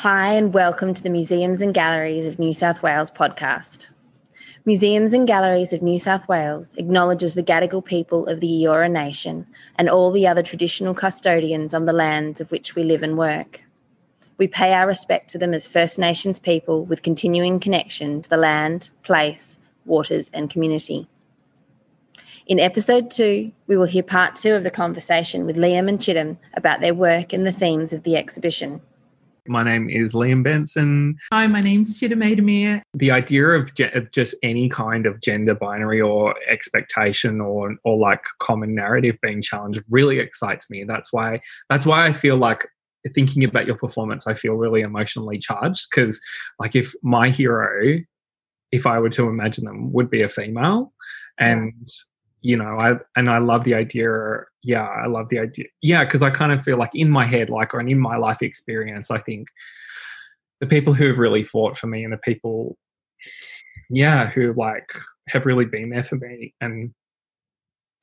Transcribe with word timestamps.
Hi, 0.00 0.34
and 0.34 0.52
welcome 0.52 0.92
to 0.92 1.02
the 1.02 1.08
Museums 1.08 1.62
and 1.62 1.72
Galleries 1.72 2.26
of 2.26 2.38
New 2.38 2.52
South 2.52 2.82
Wales 2.82 3.10
podcast. 3.10 3.88
Museums 4.66 5.14
and 5.14 5.26
Galleries 5.26 5.72
of 5.72 5.80
New 5.80 5.98
South 5.98 6.28
Wales 6.28 6.74
acknowledges 6.74 7.34
the 7.34 7.42
Gadigal 7.42 7.82
people 7.82 8.26
of 8.26 8.40
the 8.40 8.46
Eora 8.46 8.90
Nation 8.90 9.46
and 9.76 9.88
all 9.88 10.10
the 10.10 10.26
other 10.26 10.42
traditional 10.42 10.92
custodians 10.92 11.72
on 11.72 11.86
the 11.86 11.94
lands 11.94 12.42
of 12.42 12.50
which 12.50 12.74
we 12.74 12.82
live 12.82 13.02
and 13.02 13.16
work. 13.16 13.64
We 14.36 14.46
pay 14.46 14.74
our 14.74 14.86
respect 14.86 15.30
to 15.30 15.38
them 15.38 15.54
as 15.54 15.66
First 15.66 15.98
Nations 15.98 16.38
people 16.38 16.84
with 16.84 17.02
continuing 17.02 17.58
connection 17.58 18.20
to 18.20 18.28
the 18.28 18.36
land, 18.36 18.90
place, 19.02 19.56
waters, 19.86 20.30
and 20.34 20.50
community. 20.50 21.08
In 22.46 22.60
episode 22.60 23.10
two, 23.10 23.50
we 23.66 23.78
will 23.78 23.86
hear 23.86 24.02
part 24.02 24.36
two 24.36 24.52
of 24.52 24.62
the 24.62 24.70
conversation 24.70 25.46
with 25.46 25.56
Liam 25.56 25.88
and 25.88 25.98
Cigdem 25.98 26.36
about 26.52 26.82
their 26.82 26.94
work 26.94 27.32
and 27.32 27.46
the 27.46 27.50
themes 27.50 27.94
of 27.94 28.02
the 28.02 28.18
exhibition. 28.18 28.82
My 29.48 29.62
name 29.62 29.88
is 29.88 30.12
Liam 30.12 30.42
Benson. 30.42 31.16
Hi, 31.32 31.46
my 31.46 31.60
name's 31.60 31.98
Cigdem 31.98 32.22
Aydemir. 32.22 32.82
The 32.94 33.10
idea 33.10 33.48
of, 33.48 33.74
ge- 33.74 33.94
of 33.94 34.10
just 34.12 34.34
any 34.42 34.68
kind 34.68 35.06
of 35.06 35.20
gender 35.20 35.54
binary 35.54 36.00
or 36.00 36.34
expectation 36.48 37.40
or 37.40 37.76
or 37.84 37.98
like 37.98 38.22
common 38.40 38.74
narrative 38.74 39.16
being 39.22 39.42
challenged 39.42 39.82
really 39.90 40.18
excites 40.18 40.70
me. 40.70 40.84
That's 40.84 41.12
why 41.12 41.40
that's 41.68 41.86
why 41.86 42.06
I 42.06 42.12
feel 42.12 42.36
like 42.36 42.66
thinking 43.14 43.44
about 43.44 43.66
your 43.66 43.76
performance, 43.76 44.26
I 44.26 44.34
feel 44.34 44.54
really 44.54 44.80
emotionally 44.80 45.38
charged 45.38 45.86
because 45.90 46.20
like 46.58 46.74
if 46.74 46.92
my 47.02 47.30
hero, 47.30 47.98
if 48.72 48.86
I 48.86 48.98
were 48.98 49.10
to 49.10 49.28
imagine 49.28 49.64
them, 49.64 49.92
would 49.92 50.10
be 50.10 50.22
a 50.22 50.28
female, 50.28 50.92
and 51.38 51.88
you 52.46 52.56
know 52.56 52.78
i 52.78 52.94
and 53.16 53.28
i 53.28 53.38
love 53.38 53.64
the 53.64 53.74
idea 53.74 54.08
yeah 54.62 54.86
i 54.86 55.06
love 55.06 55.28
the 55.30 55.38
idea 55.38 55.66
yeah 55.82 56.04
because 56.04 56.22
i 56.22 56.30
kind 56.30 56.52
of 56.52 56.62
feel 56.62 56.78
like 56.78 56.94
in 56.94 57.10
my 57.10 57.26
head 57.26 57.50
like 57.50 57.74
or 57.74 57.80
in 57.80 57.98
my 57.98 58.16
life 58.16 58.40
experience 58.40 59.10
i 59.10 59.18
think 59.18 59.48
the 60.60 60.66
people 60.66 60.94
who 60.94 61.08
have 61.08 61.18
really 61.18 61.42
fought 61.42 61.76
for 61.76 61.88
me 61.88 62.04
and 62.04 62.12
the 62.12 62.18
people 62.18 62.76
yeah 63.90 64.30
who 64.30 64.52
like 64.52 64.92
have 65.28 65.44
really 65.44 65.64
been 65.64 65.90
there 65.90 66.04
for 66.04 66.16
me 66.16 66.54
and 66.60 66.94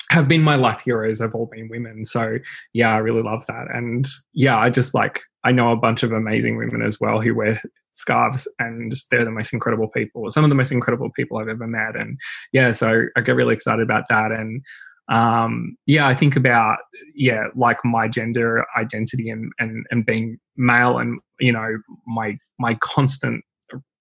have 0.09 0.27
been 0.27 0.41
my 0.41 0.55
life 0.55 0.81
heroes 0.81 1.19
have 1.19 1.33
all 1.33 1.47
been 1.47 1.69
women. 1.69 2.05
So 2.05 2.38
yeah 2.73 2.94
i 2.94 2.97
really 2.97 3.23
love 3.23 3.45
that. 3.47 3.67
And 3.73 4.05
yeah 4.33 4.57
i 4.57 4.69
just 4.69 4.94
like 4.94 5.22
i 5.44 5.52
know 5.52 5.72
a 5.72 5.78
bunch 5.78 6.03
of 6.03 6.11
amazing 6.11 6.57
women 6.57 6.81
as 6.81 7.00
well 7.00 7.22
who 7.22 7.33
wear 7.33 7.61
scarves 7.94 8.47
and 8.59 8.94
they're 9.09 9.25
the 9.25 9.31
most 9.31 9.53
incredible 9.53 9.88
people 9.88 10.30
some 10.30 10.44
of 10.44 10.49
the 10.49 10.55
most 10.55 10.72
incredible 10.72 11.09
people 11.16 11.38
i've 11.38 11.47
ever 11.47 11.67
met. 11.67 11.95
And 11.95 12.17
yeah 12.52 12.72
so 12.72 13.05
i 13.16 13.22
get 13.22 13.35
really 13.35 13.53
excited 13.53 13.81
about 13.81 14.08
that. 14.09 14.31
And 14.31 14.61
um 15.09 15.75
yeah 15.85 16.08
i 16.08 16.16
think 16.16 16.35
about 16.38 16.77
yeah 17.13 17.47
like 17.55 17.77
my 17.83 18.08
gender 18.08 18.66
identity 18.77 19.30
and 19.30 19.52
and 19.59 19.85
and 19.91 20.05
being 20.05 20.38
male 20.55 20.97
and 20.97 21.19
you 21.41 21.52
know 21.52 21.77
my 22.08 22.38
my 22.58 22.75
constant 22.75 23.44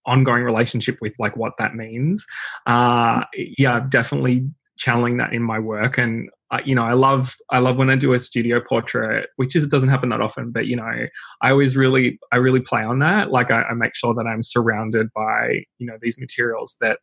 ongoing 0.07 0.43
relationship 0.43 0.99
with 1.01 1.13
like 1.19 1.37
what 1.37 1.53
that 1.59 1.75
means. 1.75 2.27
Uh 2.67 3.25
yeah 3.59 3.81
definitely 3.89 4.49
channeling 4.79 5.17
that 5.17 5.33
in 5.33 5.43
my 5.43 5.59
work 5.59 5.99
and 5.99 6.29
uh, 6.53 6.61
you 6.65 6.75
know 6.75 6.85
i 6.85 6.93
love 6.93 7.35
i 7.51 7.59
love 7.59 7.77
when 7.79 7.91
i 7.91 7.97
do 7.97 8.13
a 8.13 8.19
studio 8.19 8.61
portrait 8.61 9.31
which 9.37 9.57
is 9.57 9.65
it 9.65 9.71
doesn't 9.71 9.89
happen 9.89 10.11
that 10.11 10.21
often 10.21 10.51
but 10.53 10.67
you 10.67 10.77
know 10.77 10.85
i 11.41 11.51
always 11.51 11.77
really 11.77 12.19
i 12.31 12.37
really 12.37 12.61
play 12.61 12.83
on 12.83 12.99
that. 12.99 13.31
Like 13.31 13.51
I, 13.51 13.63
I 13.63 13.75
make 13.75 13.95
sure 13.97 14.15
that 14.15 14.27
i'm 14.27 14.43
surrounded 14.43 15.09
by 15.15 15.65
you 15.79 15.87
know 15.87 15.97
these 16.01 16.19
materials 16.19 16.77
that 16.81 16.99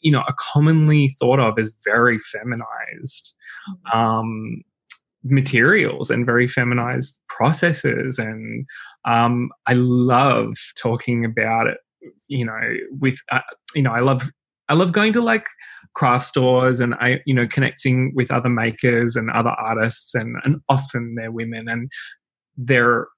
you 0.00 0.10
know 0.10 0.20
are 0.20 0.34
commonly 0.38 1.08
thought 1.20 1.38
of 1.38 1.58
as 1.58 1.76
very 1.84 2.18
feminized 2.18 3.34
um 3.92 4.62
materials 5.22 6.10
and 6.10 6.24
very 6.24 6.46
feminized 6.46 7.18
processes. 7.28 8.18
And 8.18 8.66
um 9.04 9.50
i 9.66 9.74
love 9.74 10.54
talking 10.76 11.24
about 11.24 11.66
it 11.66 11.78
you 12.28 12.44
know 12.44 12.60
with 13.00 13.18
uh, 13.32 13.40
you 13.74 13.82
know 13.82 13.92
i 13.92 14.00
love 14.00 14.30
I 14.68 14.74
love 14.74 14.92
going 14.92 15.12
to 15.12 15.20
like 15.20 15.46
craft 15.94 16.26
stores 16.26 16.80
and 16.80 16.94
I, 16.94 17.20
you 17.24 17.34
know, 17.34 17.46
connecting 17.46 18.12
with 18.14 18.30
other 18.30 18.48
makers 18.48 19.16
and 19.16 19.30
other 19.30 19.50
artists, 19.50 20.14
and 20.14 20.36
and 20.44 20.60
often 20.68 21.14
they're 21.16 21.32
women, 21.32 21.68
and 21.68 21.90
they're. 22.56 23.08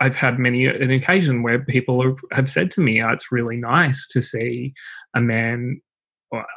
I've 0.00 0.14
had 0.14 0.38
many 0.38 0.66
an 0.66 0.90
occasion 0.90 1.42
where 1.42 1.58
people 1.58 2.02
have, 2.02 2.18
have 2.32 2.48
said 2.48 2.70
to 2.72 2.80
me, 2.80 3.02
oh, 3.02 3.10
"It's 3.10 3.32
really 3.32 3.56
nice 3.56 4.06
to 4.08 4.22
see 4.22 4.72
a 5.14 5.20
man, 5.20 5.80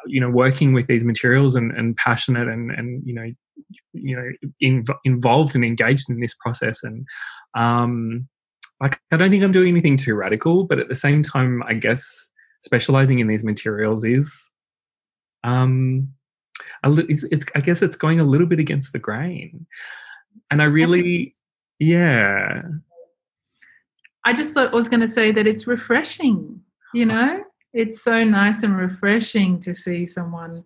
you 0.05 0.21
know, 0.21 0.29
working 0.29 0.73
with 0.73 0.87
these 0.87 1.03
materials 1.03 1.55
and, 1.55 1.71
and 1.71 1.95
passionate 1.95 2.47
and 2.47 2.71
and 2.71 3.01
you 3.05 3.13
know, 3.13 3.31
you 3.93 4.15
know, 4.15 4.49
inv- 4.63 4.97
involved 5.03 5.55
and 5.55 5.65
engaged 5.65 6.09
in 6.09 6.19
this 6.19 6.35
process." 6.35 6.83
And 6.83 7.05
um, 7.57 8.27
like, 8.81 8.99
I 9.11 9.17
don't 9.17 9.29
think 9.29 9.43
I'm 9.43 9.51
doing 9.51 9.69
anything 9.69 9.97
too 9.97 10.15
radical, 10.15 10.65
but 10.65 10.79
at 10.79 10.87
the 10.87 10.95
same 10.95 11.23
time, 11.23 11.63
I 11.67 11.73
guess 11.73 12.31
specializing 12.61 13.19
in 13.19 13.27
these 13.27 13.43
materials 13.43 14.03
is 14.03 14.51
um 15.43 16.09
it's, 16.83 17.23
it's 17.25 17.45
i 17.55 17.61
guess 17.61 17.81
it's 17.81 17.95
going 17.95 18.19
a 18.19 18.23
little 18.23 18.47
bit 18.47 18.59
against 18.59 18.93
the 18.93 18.99
grain. 18.99 19.65
And 20.51 20.61
i 20.61 20.65
really 20.65 21.33
yeah. 21.79 22.61
I 24.25 24.33
just 24.33 24.53
thought 24.53 24.73
I 24.73 24.75
was 24.75 24.89
going 24.89 24.99
to 24.99 25.07
say 25.07 25.31
that 25.31 25.47
it's 25.47 25.65
refreshing 25.65 26.61
you 26.93 27.05
know? 27.05 27.43
It's 27.73 28.01
so 28.01 28.23
nice 28.23 28.63
and 28.63 28.75
refreshing 28.75 29.59
to 29.61 29.73
see 29.73 30.05
someone 30.05 30.63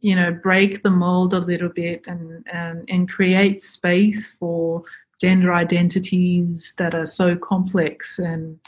you 0.00 0.16
know 0.16 0.32
break 0.32 0.82
the 0.82 0.90
mold 0.90 1.34
a 1.34 1.38
little 1.38 1.68
bit 1.68 2.06
and 2.06 2.44
and, 2.52 2.88
and 2.88 3.08
create 3.08 3.62
space 3.62 4.32
for 4.32 4.82
gender 5.20 5.52
identities 5.52 6.74
that 6.78 6.94
are 6.94 7.06
so 7.06 7.36
complex 7.36 8.18
and 8.18 8.58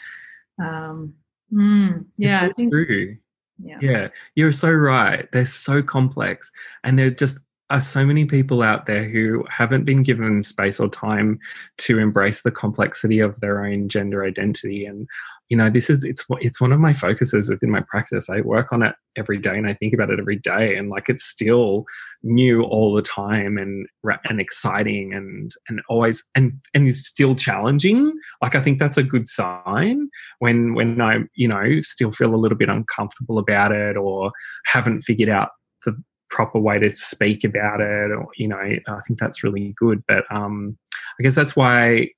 um, 0.59 1.15
Mm, 1.53 2.07
yeah, 2.17 2.41
so 2.41 2.53
think, 2.57 2.73
true. 2.73 3.17
Yeah. 3.59 3.79
yeah, 3.81 4.09
you're 4.35 4.53
so 4.53 4.71
right. 4.71 5.31
They're 5.33 5.45
so 5.45 5.83
complex, 5.83 6.51
and 6.85 6.99
they're 6.99 7.11
just 7.11 7.43
are 7.73 7.81
so 7.81 8.05
many 8.05 8.27
people 8.27 8.63
out 8.63 8.85
there 8.85 9.09
who 9.09 9.45
haven't 9.49 9.85
been 9.85 10.03
given 10.03 10.43
space 10.43 10.79
or 10.79 10.91
time 10.91 11.39
to 11.79 11.99
embrace 11.99 12.43
the 12.43 12.51
complexity 12.51 13.19
of 13.19 13.41
their 13.41 13.65
own 13.65 13.89
gender 13.89 14.25
identity 14.25 14.85
and 14.85 15.09
you 15.53 15.59
know 15.59 15.69
this 15.69 15.91
is 15.91 16.03
it's 16.03 16.25
it's 16.41 16.63
one 16.63 16.73
of 16.73 16.81
my 16.81 16.95
focuses 16.95 17.47
within 17.47 17.71
my 17.71 17.83
practice. 17.87 18.31
I 18.31 18.41
work 18.41 18.73
on 18.73 18.83
it 18.83 18.95
every 19.19 19.37
day 19.37 19.55
and 19.55 19.69
i 19.69 19.75
think 19.75 19.93
about 19.93 20.09
it 20.09 20.19
every 20.19 20.39
day 20.39 20.75
and 20.75 20.89
like 20.89 21.11
it's 21.11 21.25
still 21.25 21.85
new 22.23 22.63
all 22.63 22.95
the 22.95 23.03
time 23.03 23.59
and 23.59 23.87
and 24.25 24.41
exciting 24.41 25.13
and 25.13 25.51
and 25.69 25.83
always 25.91 26.25
and 26.35 26.55
and 26.73 26.89
is 26.89 27.07
still 27.07 27.35
challenging. 27.35 28.11
Like 28.41 28.55
i 28.55 28.63
think 28.63 28.79
that's 28.79 28.97
a 28.97 29.03
good 29.03 29.29
sign 29.29 30.09
when 30.39 30.73
when 30.73 31.03
i 31.03 31.19
you 31.35 31.49
know 31.49 31.83
still 31.83 32.13
feel 32.13 32.35
a 32.35 32.43
little 32.43 32.57
bit 32.57 32.71
uncomfortable 32.71 33.39
about 33.39 33.73
it 33.73 33.99
or 33.99 34.33
haven't 34.65 35.03
figured 35.03 35.29
out 35.29 35.51
the 35.85 35.95
proper 36.31 36.59
way 36.59 36.79
to 36.79 36.89
speak 36.89 37.45
about 37.45 37.83
it 37.83 38.11
or 38.11 38.27
you 38.37 38.49
know 38.49 38.57
i 38.57 39.01
think 39.07 39.21
that's 39.21 39.45
really 39.45 39.75
good. 39.77 40.03
But 40.09 40.25
um 40.35 40.79
i 41.21 41.23
guess 41.23 41.35
that's 41.35 41.55
why 41.55 42.09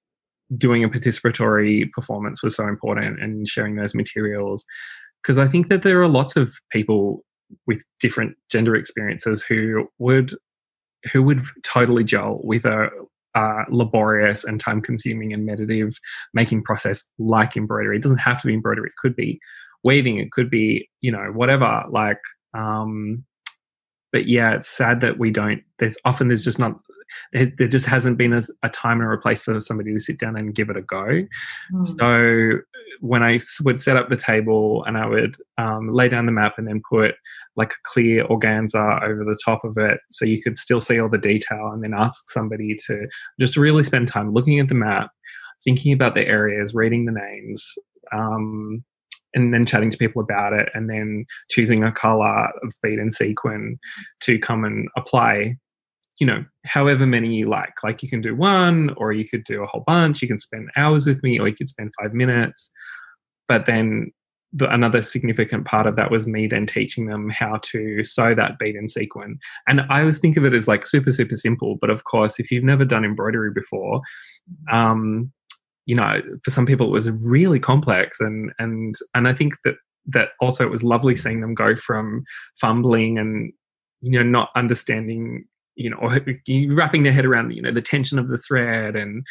doing 0.56 0.84
a 0.84 0.88
participatory 0.88 1.90
performance 1.92 2.42
was 2.42 2.56
so 2.56 2.66
important 2.66 3.20
and 3.22 3.48
sharing 3.48 3.76
those 3.76 3.94
materials. 3.94 4.64
Because 5.22 5.38
i 5.38 5.48
think 5.48 5.68
that 5.68 5.82
there 5.82 6.00
are 6.02 6.08
lots 6.08 6.36
of 6.36 6.54
people 6.70 7.24
with 7.66 7.82
different 8.00 8.36
gender 8.50 8.74
experiences 8.74 9.42
who 9.42 9.86
would 9.98 10.34
who 11.12 11.22
would 11.22 11.40
totally 11.62 12.04
gel 12.04 12.40
with 12.42 12.64
a 12.64 12.88
uh, 13.34 13.64
laborious 13.68 14.44
and 14.44 14.60
time 14.60 14.80
consuming 14.80 15.32
and 15.32 15.44
meditative 15.44 15.98
making 16.34 16.62
process 16.62 17.02
like 17.18 17.56
embroidery. 17.56 17.96
It 17.96 18.02
doesn't 18.02 18.18
have 18.18 18.40
to 18.40 18.46
be 18.46 18.54
embroidery. 18.54 18.88
It 18.88 18.96
could 18.96 19.16
be 19.16 19.40
weaving. 19.82 20.18
It 20.18 20.30
could 20.32 20.48
be 20.50 20.88
you 21.00 21.10
know 21.10 21.30
whatever. 21.32 21.82
Like 21.90 22.20
um 22.56 23.24
but 24.14 24.28
yeah, 24.28 24.54
it's 24.54 24.68
sad 24.68 25.00
that 25.00 25.18
we 25.18 25.32
don't. 25.32 25.60
There's 25.80 25.98
often 26.04 26.28
there's 26.28 26.44
just 26.44 26.60
not 26.60 26.78
there, 27.32 27.50
there 27.58 27.66
just 27.66 27.84
hasn't 27.84 28.16
been 28.16 28.32
a, 28.32 28.42
a, 28.62 28.68
time 28.68 29.00
and 29.00 29.12
a 29.12 29.18
place 29.18 29.42
for 29.42 29.58
somebody 29.58 29.92
to 29.92 29.98
sit 29.98 30.20
down 30.20 30.36
and 30.36 30.54
give 30.54 30.70
it 30.70 30.76
a 30.76 30.82
go. 30.82 31.26
Mm. 31.72 31.98
So 31.98 32.60
when 33.00 33.24
I 33.24 33.40
would 33.64 33.80
set 33.80 33.96
up 33.96 34.08
the 34.08 34.16
table 34.16 34.84
and 34.84 34.96
I 34.96 35.06
would 35.06 35.34
um, 35.58 35.92
lay 35.92 36.08
down 36.08 36.26
the 36.26 36.32
map 36.32 36.58
and 36.58 36.68
then 36.68 36.80
put 36.88 37.16
like 37.56 37.72
a 37.72 37.82
clear 37.82 38.24
organza 38.26 39.02
over 39.02 39.24
the 39.24 39.38
top 39.44 39.64
of 39.64 39.76
it 39.78 39.98
so 40.12 40.24
you 40.24 40.40
could 40.40 40.56
still 40.58 40.80
see 40.80 41.00
all 41.00 41.08
the 41.08 41.18
detail 41.18 41.70
and 41.72 41.82
then 41.82 41.92
ask 41.92 42.30
somebody 42.30 42.76
to 42.86 43.08
just 43.40 43.56
really 43.56 43.82
spend 43.82 44.06
time 44.06 44.32
looking 44.32 44.60
at 44.60 44.68
the 44.68 44.76
map, 44.76 45.10
thinking 45.64 45.92
about 45.92 46.14
the 46.14 46.24
areas, 46.24 46.72
reading 46.72 47.04
the 47.04 47.12
names, 47.12 47.68
um, 48.12 48.84
and 49.34 49.52
then 49.52 49.66
chatting 49.66 49.90
to 49.90 49.98
people 49.98 50.22
about 50.22 50.52
it 50.52 50.68
and 50.74 50.88
then 50.88 51.24
choosing 51.50 51.82
a 51.82 51.92
color 51.92 52.46
of 52.62 52.72
bead 52.82 52.98
and 52.98 53.14
sequin 53.14 53.78
to 54.20 54.38
come 54.38 54.64
and 54.64 54.88
apply 54.96 55.56
you 56.18 56.26
know 56.26 56.44
however 56.64 57.06
many 57.06 57.34
you 57.34 57.48
like. 57.48 57.74
Like 57.82 58.02
you 58.02 58.08
can 58.08 58.20
do 58.20 58.34
one 58.34 58.94
or 58.96 59.12
you 59.12 59.28
could 59.28 59.44
do 59.44 59.62
a 59.62 59.66
whole 59.66 59.84
bunch. 59.86 60.22
You 60.22 60.28
can 60.28 60.38
spend 60.38 60.70
hours 60.76 61.06
with 61.06 61.22
me 61.22 61.38
or 61.38 61.48
you 61.48 61.54
could 61.54 61.68
spend 61.68 61.92
five 62.00 62.14
minutes. 62.14 62.70
But 63.48 63.66
then 63.66 64.12
the, 64.52 64.72
another 64.72 65.02
significant 65.02 65.66
part 65.66 65.86
of 65.86 65.96
that 65.96 66.10
was 66.10 66.26
me 66.26 66.46
then 66.46 66.66
teaching 66.66 67.06
them 67.06 67.28
how 67.28 67.58
to 67.62 68.04
sew 68.04 68.34
that 68.34 68.58
bead 68.58 68.76
and 68.76 68.90
sequin. 68.90 69.38
And 69.68 69.80
i 69.90 70.00
always 70.00 70.20
think 70.20 70.36
of 70.36 70.44
it 70.44 70.54
as 70.54 70.68
like 70.68 70.86
super 70.86 71.12
super 71.12 71.36
simple. 71.36 71.76
But 71.80 71.90
of 71.90 72.04
course 72.04 72.38
if 72.38 72.50
you've 72.50 72.64
never 72.64 72.84
done 72.84 73.04
embroidery 73.04 73.50
before 73.52 74.00
um, 74.70 75.32
you 75.86 75.94
know, 75.94 76.20
for 76.42 76.50
some 76.50 76.66
people 76.66 76.86
it 76.86 76.92
was 76.92 77.10
really 77.10 77.60
complex, 77.60 78.20
and 78.20 78.52
and 78.58 78.94
and 79.14 79.28
I 79.28 79.34
think 79.34 79.54
that 79.64 79.74
that 80.06 80.30
also 80.40 80.64
it 80.64 80.70
was 80.70 80.82
lovely 80.82 81.16
seeing 81.16 81.40
them 81.40 81.54
go 81.54 81.76
from 81.76 82.24
fumbling 82.60 83.18
and 83.18 83.52
you 84.00 84.18
know 84.18 84.22
not 84.22 84.50
understanding 84.54 85.44
you 85.76 85.90
know, 85.90 85.96
or 85.96 86.20
wrapping 86.70 87.02
their 87.02 87.12
head 87.12 87.24
around, 87.24 87.50
you 87.50 87.62
know, 87.62 87.72
the 87.72 87.82
tension 87.82 88.18
of 88.18 88.28
the 88.28 88.38
thread 88.38 88.96
and, 88.96 89.24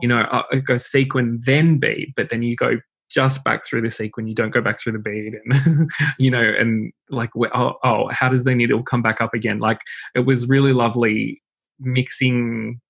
you 0.00 0.08
know, 0.08 0.20
uh, 0.20 0.44
it 0.52 0.64
goes 0.64 0.86
sequin, 0.86 1.40
then 1.44 1.78
bead, 1.78 2.12
but 2.16 2.28
then 2.28 2.42
you 2.42 2.54
go 2.54 2.78
just 3.10 3.42
back 3.42 3.66
through 3.66 3.80
the 3.80 3.90
sequin, 3.90 4.28
you 4.28 4.34
don't 4.34 4.50
go 4.50 4.60
back 4.60 4.78
through 4.78 4.92
the 4.92 4.98
bead 4.98 5.34
and, 5.44 5.90
you 6.18 6.30
know, 6.30 6.42
and 6.42 6.92
like, 7.10 7.30
oh, 7.36 7.74
oh, 7.82 8.08
how 8.10 8.28
does 8.28 8.44
the 8.44 8.54
needle 8.54 8.82
come 8.82 9.02
back 9.02 9.20
up 9.20 9.34
again? 9.34 9.58
Like, 9.58 9.80
it 10.14 10.20
was 10.20 10.48
really 10.48 10.72
lovely 10.72 11.42
mixing, 11.80 12.80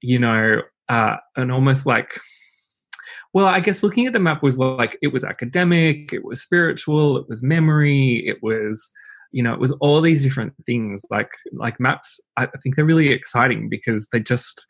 you 0.00 0.18
know, 0.18 0.62
uh, 0.88 1.16
and 1.36 1.52
almost 1.52 1.86
like, 1.86 2.18
well, 3.34 3.46
I 3.46 3.60
guess 3.60 3.82
looking 3.82 4.06
at 4.06 4.12
the 4.12 4.20
map 4.20 4.42
was 4.42 4.58
like 4.58 4.98
it 5.02 5.12
was 5.12 5.24
academic, 5.24 6.12
it 6.12 6.24
was 6.24 6.40
spiritual, 6.42 7.18
it 7.18 7.28
was 7.28 7.42
memory, 7.42 8.24
it 8.26 8.38
was 8.42 8.90
you 9.30 9.42
know 9.42 9.52
it 9.52 9.60
was 9.60 9.72
all 9.80 10.00
these 10.00 10.22
different 10.22 10.54
things. 10.66 11.04
Like 11.10 11.30
like 11.52 11.78
maps 11.78 12.20
i 12.36 12.46
think 12.62 12.76
they're 12.76 12.84
really 12.84 13.10
exciting 13.10 13.68
because 13.68 14.08
they 14.12 14.20
just 14.20 14.66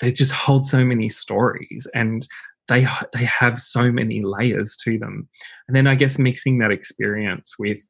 they 0.00 0.12
just 0.12 0.32
hold 0.32 0.66
so 0.66 0.84
many 0.84 1.08
stories 1.08 1.86
and 1.94 2.26
they 2.68 2.86
they 3.12 3.24
have 3.24 3.58
so 3.58 3.90
many 3.90 4.22
layers 4.22 4.76
to 4.84 4.98
them. 4.98 5.28
And 5.66 5.76
then 5.76 5.86
i 5.86 5.94
guess 5.94 6.18
mixing 6.18 6.58
that 6.58 6.70
experience 6.70 7.54
with 7.58 7.80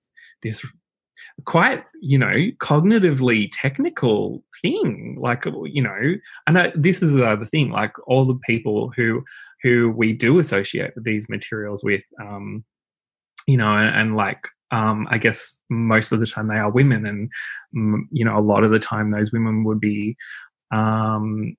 this 0.43 0.65
quite 1.45 1.85
you 2.01 2.19
know 2.19 2.35
cognitively 2.61 3.49
technical 3.53 4.43
thing. 4.61 5.17
Like 5.21 5.45
you 5.65 5.83
know 5.83 6.15
and 6.47 6.59
I, 6.59 6.73
this 6.75 7.03
is 7.03 7.13
the 7.13 7.25
other 7.25 7.47
thing 7.47 7.71
like 7.71 7.93
all 8.07 8.25
the 8.25 8.39
people 8.47 8.93
who 8.97 9.23
who 9.63 9.93
we 9.97 10.13
do 10.13 10.39
associate 10.39 10.93
these 10.97 11.29
materials 11.29 11.83
with 11.85 12.03
um 12.21 12.65
you 13.47 13.57
know 13.57 13.69
and, 13.69 13.95
and 13.95 14.17
like 14.17 14.49
um 14.71 15.07
i 15.11 15.19
guess 15.19 15.57
most 15.71 16.13
of 16.13 16.21
the 16.21 16.27
time 16.27 16.49
they 16.49 16.57
are 16.57 16.71
women 16.71 17.07
and 17.07 18.07
you 18.11 18.25
know 18.25 18.39
a 18.39 18.41
lot 18.41 18.65
of 18.65 18.71
the 18.71 18.79
time 18.79 19.11
those 19.11 19.33
women 19.33 19.65
would 19.65 19.81
be 19.81 20.17
um 20.73 21.57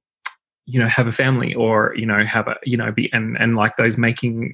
you 0.66 0.80
know 0.80 0.88
have 0.88 1.08
a 1.08 1.12
family 1.12 1.54
or 1.54 1.94
you 1.96 2.06
know 2.06 2.24
have 2.26 2.48
a 2.48 2.56
you 2.64 2.78
know 2.78 2.92
be 2.92 3.12
and 3.14 3.38
and 3.38 3.56
like 3.56 3.76
those 3.78 3.98
making 3.98 4.54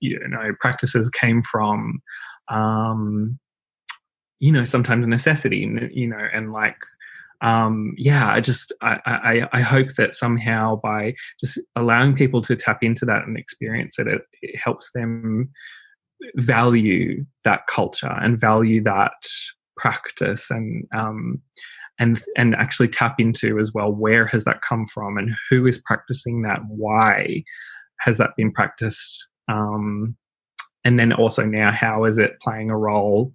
you 0.00 0.18
know 0.28 0.52
practices 0.60 1.08
came 1.10 1.42
from 1.42 2.00
um 2.48 3.38
you 4.44 4.52
know 4.52 4.64
sometimes 4.66 5.06
necessity 5.06 5.66
you 5.90 6.06
know 6.06 6.28
and 6.34 6.52
like 6.52 6.76
um 7.40 7.94
yeah 7.96 8.28
i 8.30 8.42
just 8.42 8.74
I, 8.82 8.98
I 9.06 9.48
i 9.54 9.60
hope 9.62 9.94
that 9.96 10.12
somehow 10.12 10.76
by 10.82 11.14
just 11.40 11.58
allowing 11.76 12.14
people 12.14 12.42
to 12.42 12.54
tap 12.54 12.82
into 12.82 13.06
that 13.06 13.26
and 13.26 13.38
experience 13.38 13.98
it 13.98 14.06
it, 14.06 14.20
it 14.42 14.58
helps 14.58 14.90
them 14.92 15.50
value 16.36 17.24
that 17.44 17.66
culture 17.68 18.14
and 18.20 18.38
value 18.38 18.82
that 18.82 19.14
practice 19.78 20.50
and 20.50 20.86
um 20.94 21.40
and 21.98 22.20
and 22.36 22.54
actually 22.56 22.88
tap 22.88 23.14
into 23.18 23.58
as 23.58 23.72
well 23.72 23.92
where 23.92 24.26
has 24.26 24.44
that 24.44 24.60
come 24.60 24.84
from 24.84 25.16
and 25.16 25.30
who 25.48 25.66
is 25.66 25.80
practicing 25.86 26.42
that 26.42 26.58
why 26.68 27.42
has 28.00 28.18
that 28.18 28.36
been 28.36 28.52
practiced 28.52 29.26
um 29.48 30.14
and 30.84 30.98
then 30.98 31.14
also 31.14 31.46
now 31.46 31.72
how 31.72 32.04
is 32.04 32.18
it 32.18 32.38
playing 32.42 32.70
a 32.70 32.76
role 32.76 33.32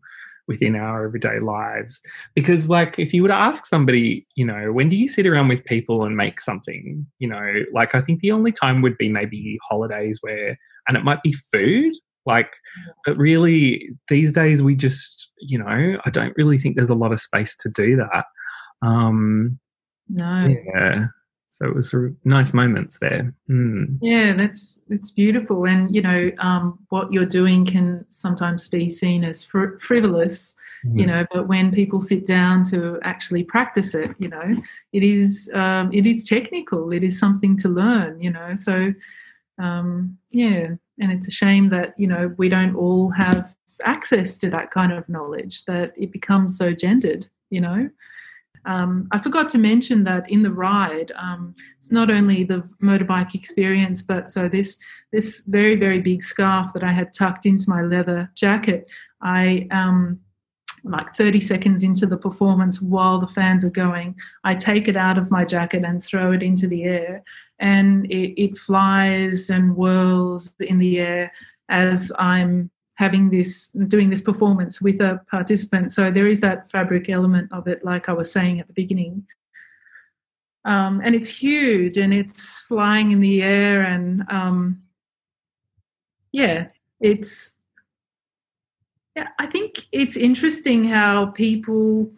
within 0.49 0.75
our 0.75 1.05
everyday 1.05 1.39
lives. 1.39 2.01
Because 2.35 2.67
like 2.67 2.99
if 2.99 3.13
you 3.13 3.21
were 3.21 3.29
to 3.29 3.33
ask 3.33 3.65
somebody 3.65 4.27
you 4.35 4.45
know 4.45 4.73
when 4.73 4.89
do 4.89 4.97
you 4.97 5.07
sit 5.07 5.25
around 5.25 5.47
with 5.47 5.63
people 5.63 6.03
and 6.03 6.17
make 6.17 6.41
something? 6.41 7.05
You 7.19 7.29
know 7.29 7.53
like 7.73 7.95
i 7.95 8.01
think 8.01 8.19
the 8.19 8.31
only 8.31 8.51
time 8.51 8.81
would 8.81 8.97
be 8.97 9.09
maybe 9.09 9.57
holidays 9.69 10.19
where 10.21 10.57
and 10.87 10.97
it 10.97 11.03
might 11.03 11.21
be 11.21 11.33
food 11.33 11.93
like 12.25 12.51
but 13.05 13.15
really 13.17 13.89
these 14.07 14.31
days 14.31 14.61
we 14.61 14.75
just 14.75 15.31
you 15.39 15.57
know 15.57 15.97
i 16.05 16.09
don't 16.09 16.33
really 16.35 16.57
think 16.57 16.75
there's 16.75 16.89
a 16.89 16.95
lot 16.95 17.13
of 17.13 17.21
space 17.21 17.55
to 17.55 17.69
do 17.69 17.95
that. 17.95 18.25
Um 18.81 19.59
no. 20.09 20.55
yeah 20.73 21.07
so 21.51 21.65
it 21.67 21.75
was 21.75 21.93
nice 22.23 22.53
moments 22.53 22.99
there. 22.99 23.33
Mm. 23.49 23.97
yeah 24.01 24.33
that's 24.33 24.81
it's 24.89 25.11
beautiful. 25.11 25.65
And 25.65 25.93
you 25.93 26.01
know 26.01 26.31
um, 26.39 26.79
what 26.89 27.11
you're 27.11 27.25
doing 27.25 27.65
can 27.65 28.05
sometimes 28.09 28.67
be 28.67 28.89
seen 28.89 29.23
as 29.23 29.43
fr- 29.43 29.77
frivolous 29.79 30.55
mm. 30.85 30.99
you 30.99 31.05
know 31.05 31.25
but 31.31 31.47
when 31.47 31.71
people 31.71 32.01
sit 32.01 32.25
down 32.25 32.63
to 32.65 32.99
actually 33.03 33.43
practice 33.43 33.95
it 33.95 34.11
you 34.19 34.27
know 34.27 34.55
it 34.93 35.03
is 35.03 35.49
um, 35.53 35.91
it 35.91 36.05
is 36.05 36.27
technical. 36.27 36.91
It 36.91 37.03
is 37.03 37.19
something 37.19 37.57
to 37.57 37.69
learn 37.69 38.21
you 38.21 38.31
know. 38.31 38.55
So 38.55 38.93
um, 39.57 40.17
yeah. 40.31 40.67
And 41.01 41.11
it's 41.11 41.27
a 41.27 41.31
shame 41.31 41.69
that 41.69 41.93
you 41.97 42.07
know 42.07 42.33
we 42.37 42.49
don't 42.49 42.75
all 42.75 43.09
have 43.11 43.55
access 43.85 44.37
to 44.37 44.49
that 44.49 44.71
kind 44.71 44.91
of 44.91 45.07
knowledge 45.07 45.63
that 45.65 45.93
it 45.95 46.11
becomes 46.11 46.57
so 46.57 46.73
gendered 46.73 47.25
you 47.49 47.61
know 47.61 47.89
um, 48.65 49.07
I 49.11 49.19
forgot 49.19 49.49
to 49.49 49.57
mention 49.57 50.03
that 50.05 50.29
in 50.29 50.41
the 50.43 50.51
ride, 50.51 51.11
um, 51.15 51.55
it's 51.77 51.91
not 51.91 52.09
only 52.09 52.43
the 52.43 52.63
motorbike 52.81 53.35
experience, 53.35 54.01
but 54.01 54.29
so 54.29 54.47
this 54.49 54.77
this 55.11 55.43
very 55.47 55.75
very 55.75 55.99
big 55.99 56.23
scarf 56.23 56.73
that 56.73 56.83
I 56.83 56.91
had 56.91 57.13
tucked 57.13 57.45
into 57.45 57.69
my 57.69 57.81
leather 57.81 58.31
jacket, 58.35 58.89
I 59.21 59.67
um, 59.71 60.19
like 60.83 61.13
30 61.15 61.41
seconds 61.41 61.83
into 61.83 62.05
the 62.05 62.17
performance 62.17 62.81
while 62.81 63.19
the 63.19 63.27
fans 63.27 63.65
are 63.65 63.69
going, 63.69 64.15
I 64.45 64.55
take 64.55 64.87
it 64.87 64.95
out 64.95 65.17
of 65.17 65.29
my 65.29 65.43
jacket 65.43 65.83
and 65.83 66.01
throw 66.01 66.31
it 66.31 66.43
into 66.43 66.67
the 66.67 66.83
air, 66.83 67.23
and 67.59 68.05
it, 68.05 68.41
it 68.41 68.57
flies 68.57 69.49
and 69.49 69.73
whirls 69.75 70.53
in 70.59 70.79
the 70.79 70.99
air 70.99 71.31
as 71.69 72.11
I'm 72.17 72.71
having 72.99 73.29
this 73.29 73.69
doing 73.87 74.09
this 74.09 74.21
performance 74.21 74.81
with 74.81 74.99
a 74.99 75.21
participant. 75.31 75.89
So 75.89 76.11
there 76.11 76.27
is 76.27 76.41
that 76.41 76.69
fabric 76.69 77.09
element 77.09 77.49
of 77.53 77.65
it 77.65 77.85
like 77.85 78.09
i 78.09 78.13
was 78.13 78.29
saying 78.29 78.59
at 78.59 78.67
the 78.67 78.73
beginning. 78.73 79.25
Um, 80.65 80.99
and 81.01 81.15
it's 81.15 81.29
huge 81.29 81.95
and 81.97 82.13
it's 82.13 82.59
flying 82.67 83.11
in 83.11 83.21
the 83.21 83.41
air 83.41 83.83
and 83.83 84.23
um, 84.29 84.81
yeah 86.33 86.67
it's 86.99 87.53
yeah 89.15 89.29
i 89.39 89.47
think 89.47 89.87
it's 89.93 90.17
interesting 90.17 90.83
how 90.83 91.27
people 91.27 92.11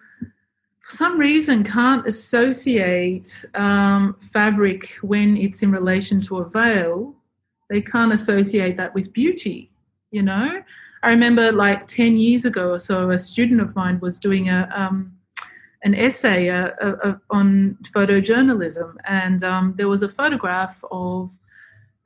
for 0.79 0.95
some 0.95 1.19
reason 1.19 1.63
can't 1.63 2.07
associate 2.07 3.45
um, 3.53 4.17
fabric 4.33 4.97
when 5.03 5.37
it's 5.37 5.61
in 5.61 5.71
relation 5.71 6.19
to 6.21 6.39
a 6.39 6.49
veil. 6.49 7.15
They 7.69 7.81
can't 7.81 8.11
associate 8.11 8.75
that 8.77 8.93
with 8.93 9.13
beauty 9.13 9.70
you 10.11 10.21
know? 10.21 10.61
I 11.03 11.09
remember 11.09 11.51
like 11.51 11.87
10 11.87 12.17
years 12.17 12.45
ago 12.45 12.71
or 12.71 12.79
so 12.79 13.09
a 13.09 13.17
student 13.17 13.59
of 13.59 13.75
mine 13.75 13.99
was 13.99 14.19
doing 14.19 14.49
a 14.49 14.69
um, 14.75 15.13
an 15.83 15.95
essay 15.95 16.49
uh, 16.49 16.69
uh, 16.81 17.15
on 17.29 17.77
photojournalism. 17.93 18.95
And 19.05 19.43
um, 19.43 19.73
there 19.77 19.87
was 19.87 20.03
a 20.03 20.09
photograph 20.09 20.83
of 20.91 21.31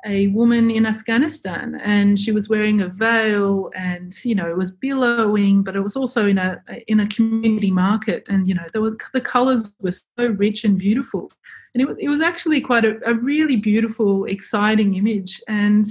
a 0.06 0.28
woman 0.28 0.70
in 0.70 0.86
Afghanistan, 0.86 1.82
and 1.84 2.20
she 2.20 2.32
was 2.32 2.48
wearing 2.48 2.82
a 2.82 2.88
veil, 2.88 3.72
and 3.76 4.14
you 4.24 4.36
know 4.36 4.48
it 4.48 4.56
was 4.56 4.70
billowing, 4.70 5.64
but 5.64 5.76
it 5.76 5.82
was 5.82 5.96
also 5.96 6.28
in 6.28 6.38
a 6.38 6.62
in 6.88 7.00
a 7.00 7.08
community 7.08 7.72
market, 7.72 8.24
and 8.30 8.48
you 8.48 8.54
know 8.54 8.66
there 8.72 8.84
were 8.84 8.96
the 9.14 9.22
colours 9.22 9.74
were 9.82 9.92
so 9.92 10.28
rich 10.38 10.64
and 10.64 10.78
beautiful, 10.78 11.32
and 11.74 11.82
it 11.82 11.88
was 11.88 11.98
it 12.00 12.08
was 12.08 12.22
actually 12.22 12.62
quite 12.62 12.86
a, 12.86 13.00
a 13.10 13.16
really 13.16 13.56
beautiful, 13.56 14.26
exciting 14.26 14.94
image, 14.94 15.42
and 15.48 15.88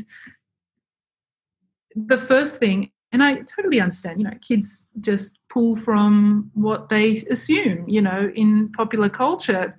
the 1.95 2.19
first 2.19 2.59
thing, 2.59 2.91
and 3.13 3.23
I 3.23 3.43
totally 3.43 3.81
understand, 3.81 4.21
you 4.21 4.27
know, 4.27 4.37
kids 4.41 4.89
just 5.01 5.39
pull 5.49 5.77
from 5.77 6.51
what 6.55 6.89
they 6.89 7.25
assume, 7.31 7.89
you 7.89 8.03
know, 8.03 8.31
in 8.35 8.73
popular 8.73 9.09
culture. 9.09 9.73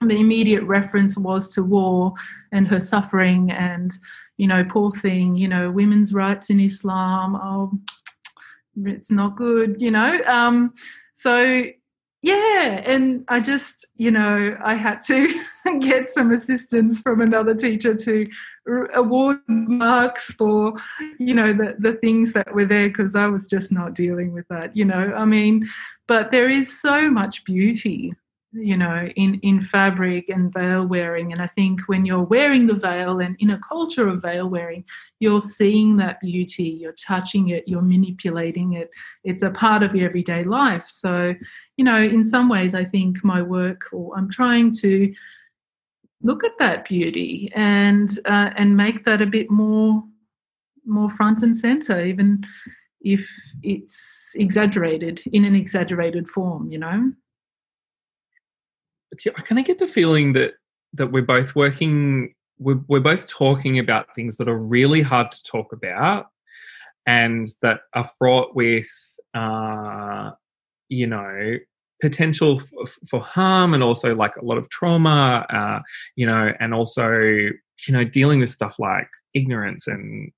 The 0.00 0.20
immediate 0.20 0.62
reference 0.62 1.18
was 1.18 1.52
to 1.54 1.64
war 1.64 2.14
and 2.52 2.68
her 2.68 2.78
suffering, 2.78 3.50
and, 3.50 3.92
you 4.36 4.46
know, 4.46 4.64
poor 4.64 4.92
thing, 4.92 5.34
you 5.34 5.48
know, 5.48 5.70
women's 5.70 6.14
rights 6.14 6.50
in 6.50 6.60
Islam, 6.60 7.34
oh, 7.34 7.72
it's 8.84 9.10
not 9.10 9.34
good, 9.34 9.82
you 9.82 9.90
know. 9.90 10.20
Um, 10.26 10.72
so 11.14 11.64
yeah 12.22 12.82
and 12.84 13.24
i 13.28 13.38
just 13.38 13.86
you 13.96 14.10
know 14.10 14.56
i 14.64 14.74
had 14.74 15.00
to 15.00 15.40
get 15.80 16.08
some 16.08 16.32
assistance 16.32 17.00
from 17.00 17.20
another 17.20 17.54
teacher 17.54 17.94
to 17.94 18.26
award 18.94 19.38
marks 19.46 20.32
for 20.32 20.74
you 21.18 21.32
know 21.32 21.52
the, 21.52 21.76
the 21.78 21.92
things 21.94 22.32
that 22.32 22.52
were 22.52 22.64
there 22.64 22.88
because 22.88 23.14
i 23.14 23.26
was 23.26 23.46
just 23.46 23.70
not 23.70 23.94
dealing 23.94 24.32
with 24.32 24.46
that 24.48 24.76
you 24.76 24.84
know 24.84 25.12
i 25.16 25.24
mean 25.24 25.66
but 26.08 26.32
there 26.32 26.48
is 26.48 26.80
so 26.80 27.08
much 27.08 27.44
beauty 27.44 28.12
you 28.52 28.76
know 28.76 29.06
in 29.16 29.34
in 29.40 29.60
fabric 29.60 30.28
and 30.28 30.52
veil 30.52 30.86
wearing. 30.86 31.32
And 31.32 31.42
i 31.42 31.46
think 31.46 31.80
when 31.86 32.06
you're 32.06 32.22
wearing 32.22 32.66
the 32.66 32.74
veil 32.74 33.20
and 33.20 33.36
in 33.40 33.50
a 33.50 33.60
culture 33.68 34.08
of 34.08 34.22
veil 34.22 34.48
wearing 34.48 34.84
you're 35.20 35.40
seeing 35.40 35.96
that 35.98 36.20
beauty 36.20 36.64
you're 36.64 36.92
touching 36.92 37.48
it 37.48 37.64
you're 37.66 37.82
manipulating 37.82 38.74
it. 38.74 38.90
It's 39.24 39.42
a 39.42 39.50
part 39.50 39.82
of 39.82 39.94
your 39.94 40.08
everyday 40.08 40.44
life. 40.44 40.84
So 40.86 41.34
you 41.76 41.84
know 41.84 42.02
in 42.02 42.24
some 42.24 42.48
ways 42.48 42.74
i 42.74 42.84
think 42.84 43.22
my 43.22 43.40
work 43.40 43.82
or 43.92 44.16
i'm 44.16 44.30
trying 44.30 44.74
to 44.76 45.12
look 46.22 46.42
at 46.42 46.58
that 46.58 46.88
beauty 46.88 47.50
and 47.54 48.18
uh, 48.24 48.50
and 48.56 48.76
make 48.76 49.04
that 49.04 49.22
a 49.22 49.26
bit 49.26 49.50
more 49.50 50.02
more 50.88 51.10
front 51.10 51.42
and 51.42 51.56
center, 51.56 52.04
even 52.04 52.44
if 53.00 53.28
it's 53.62 54.32
exaggerated 54.34 55.22
in 55.32 55.44
an 55.44 55.54
exaggerated 55.54 56.28
form, 56.28 56.70
you 56.72 56.78
know. 56.78 57.12
I 59.14 59.42
kind 59.42 59.58
of 59.58 59.64
get 59.64 59.78
the 59.78 59.86
feeling 59.86 60.32
that 60.34 60.54
that 60.94 61.12
we're 61.12 61.22
both 61.22 61.54
working, 61.54 62.34
we're, 62.58 62.80
we're 62.88 63.00
both 63.00 63.26
talking 63.26 63.78
about 63.78 64.14
things 64.14 64.36
that 64.38 64.48
are 64.48 64.58
really 64.58 65.02
hard 65.02 65.30
to 65.30 65.42
talk 65.44 65.72
about, 65.72 66.26
and 67.06 67.48
that 67.62 67.80
are 67.94 68.10
fraught 68.18 68.54
with, 68.54 68.88
uh, 69.34 70.30
you 70.88 71.06
know, 71.06 71.58
potential 72.00 72.60
f- 72.82 72.98
for 73.08 73.20
harm 73.20 73.74
and 73.74 73.82
also 73.82 74.14
like 74.14 74.36
a 74.36 74.44
lot 74.44 74.58
of 74.58 74.68
trauma, 74.70 75.46
uh, 75.50 75.80
you 76.16 76.26
know, 76.26 76.52
and 76.60 76.74
also 76.74 77.10
you 77.86 77.92
know 77.92 78.04
dealing 78.04 78.40
with 78.40 78.50
stuff 78.50 78.78
like 78.78 79.08
ignorance 79.34 79.86
and 79.86 80.32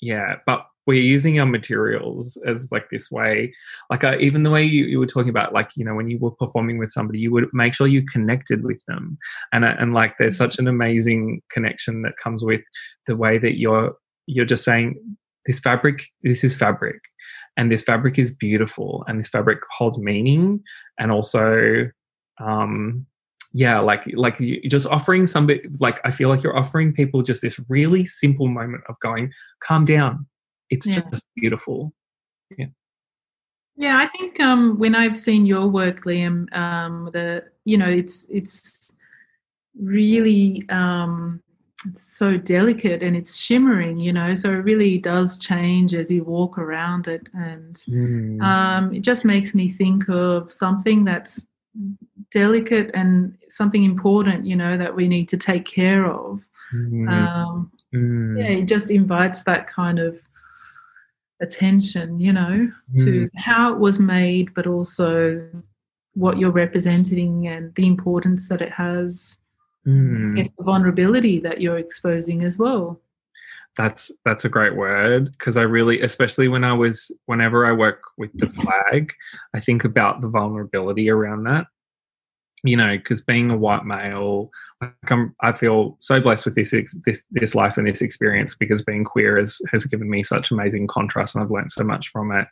yeah, 0.00 0.36
but 0.46 0.66
we're 0.86 1.02
using 1.02 1.38
our 1.40 1.46
materials 1.46 2.36
as 2.46 2.70
like 2.70 2.88
this 2.90 3.10
way. 3.10 3.52
Like 3.90 4.04
uh, 4.04 4.16
even 4.20 4.44
the 4.44 4.50
way 4.50 4.62
you, 4.62 4.84
you 4.84 4.98
were 4.98 5.06
talking 5.06 5.30
about 5.30 5.52
like 5.52 5.70
you 5.76 5.84
know 5.84 5.94
when 5.94 6.08
you 6.08 6.18
were 6.18 6.30
performing 6.30 6.78
with 6.78 6.90
somebody 6.90 7.18
you 7.18 7.32
would 7.32 7.48
make 7.52 7.74
sure 7.74 7.86
you 7.86 8.04
connected 8.06 8.64
with 8.64 8.80
them. 8.86 9.18
And 9.52 9.64
uh, 9.64 9.74
and 9.78 9.94
like 9.94 10.14
there's 10.18 10.36
such 10.36 10.58
an 10.58 10.68
amazing 10.68 11.42
connection 11.50 12.02
that 12.02 12.16
comes 12.22 12.44
with 12.44 12.62
the 13.06 13.16
way 13.16 13.38
that 13.38 13.58
you're 13.58 13.96
you're 14.26 14.44
just 14.44 14.64
saying 14.64 14.96
this 15.46 15.60
fabric 15.60 16.04
this 16.22 16.44
is 16.44 16.54
fabric 16.54 17.00
and 17.56 17.72
this 17.72 17.82
fabric 17.82 18.18
is 18.18 18.34
beautiful 18.34 19.04
and 19.06 19.18
this 19.18 19.28
fabric 19.28 19.60
holds 19.70 19.98
meaning 19.98 20.60
and 20.98 21.10
also 21.10 21.88
um 22.40 23.06
yeah 23.52 23.78
like 23.78 24.04
like 24.14 24.38
you 24.40 24.60
just 24.68 24.86
offering 24.86 25.24
somebody 25.26 25.62
like 25.78 26.00
i 26.04 26.10
feel 26.10 26.28
like 26.28 26.42
you're 26.42 26.56
offering 26.56 26.92
people 26.92 27.22
just 27.22 27.42
this 27.42 27.58
really 27.68 28.04
simple 28.04 28.48
moment 28.48 28.82
of 28.88 28.98
going 29.00 29.32
calm 29.60 29.84
down 29.84 30.26
it's 30.70 30.86
yeah. 30.86 31.02
just 31.10 31.24
beautiful 31.36 31.92
yeah 32.56 32.66
yeah 33.76 33.98
i 33.98 34.08
think 34.16 34.40
um 34.40 34.78
when 34.78 34.94
i've 34.94 35.16
seen 35.16 35.46
your 35.46 35.68
work 35.68 36.04
liam 36.04 36.52
um 36.56 37.10
the 37.12 37.44
you 37.64 37.76
know 37.76 37.88
it's 37.88 38.26
it's 38.30 38.92
really 39.78 40.62
um 40.70 41.42
it's 41.84 42.16
so 42.16 42.36
delicate 42.36 43.02
and 43.02 43.16
it's 43.16 43.36
shimmering 43.36 43.98
you 43.98 44.12
know 44.12 44.34
so 44.34 44.50
it 44.50 44.64
really 44.64 44.98
does 44.98 45.38
change 45.38 45.94
as 45.94 46.10
you 46.10 46.24
walk 46.24 46.58
around 46.58 47.06
it 47.06 47.28
and 47.34 47.76
mm. 47.88 48.40
um, 48.42 48.94
it 48.94 49.00
just 49.00 49.24
makes 49.24 49.54
me 49.54 49.70
think 49.70 50.08
of 50.08 50.50
something 50.50 51.04
that's 51.04 51.46
delicate 52.30 52.90
and 52.94 53.36
something 53.48 53.84
important 53.84 54.46
you 54.46 54.56
know 54.56 54.76
that 54.76 54.94
we 54.94 55.06
need 55.06 55.28
to 55.28 55.36
take 55.36 55.64
care 55.64 56.06
of 56.06 56.42
mm. 56.74 57.10
Um, 57.10 57.70
mm. 57.94 58.38
yeah 58.38 58.58
it 58.58 58.66
just 58.66 58.90
invites 58.90 59.42
that 59.42 59.66
kind 59.66 59.98
of 59.98 60.18
attention, 61.40 62.18
you 62.18 62.32
know, 62.32 62.70
mm. 62.94 63.04
to 63.04 63.30
how 63.36 63.72
it 63.72 63.78
was 63.78 63.98
made, 63.98 64.54
but 64.54 64.66
also 64.66 65.48
what 66.14 66.38
you're 66.38 66.50
representing 66.50 67.46
and 67.46 67.74
the 67.74 67.86
importance 67.86 68.48
that 68.48 68.62
it 68.62 68.72
has. 68.72 69.38
Mm. 69.86 70.38
Yes, 70.38 70.50
the 70.58 70.64
vulnerability 70.64 71.38
that 71.40 71.60
you're 71.60 71.78
exposing 71.78 72.42
as 72.42 72.58
well. 72.58 73.00
That's 73.76 74.10
that's 74.24 74.46
a 74.46 74.48
great 74.48 74.74
word 74.74 75.32
because 75.32 75.58
I 75.58 75.62
really, 75.62 76.00
especially 76.00 76.48
when 76.48 76.64
I 76.64 76.72
was, 76.72 77.12
whenever 77.26 77.66
I 77.66 77.72
work 77.72 78.02
with 78.16 78.30
the 78.38 78.48
flag, 78.48 79.12
I 79.54 79.60
think 79.60 79.84
about 79.84 80.22
the 80.22 80.28
vulnerability 80.28 81.10
around 81.10 81.44
that 81.44 81.66
you 82.66 82.76
know, 82.76 82.96
because 82.96 83.20
being 83.20 83.50
a 83.50 83.56
white 83.56 83.84
male, 83.84 84.50
like 84.80 84.92
I 85.40 85.52
feel 85.52 85.96
so 86.00 86.20
blessed 86.20 86.44
with 86.44 86.54
this 86.54 86.74
this 87.04 87.22
this 87.30 87.54
life 87.54 87.76
and 87.76 87.86
this 87.86 88.02
experience 88.02 88.54
because 88.54 88.82
being 88.82 89.04
queer 89.04 89.38
has 89.38 89.58
has 89.70 89.84
given 89.84 90.10
me 90.10 90.22
such 90.22 90.50
amazing 90.50 90.86
contrast 90.86 91.34
and 91.34 91.44
I've 91.44 91.50
learned 91.50 91.72
so 91.72 91.84
much 91.84 92.08
from 92.08 92.32
it. 92.32 92.46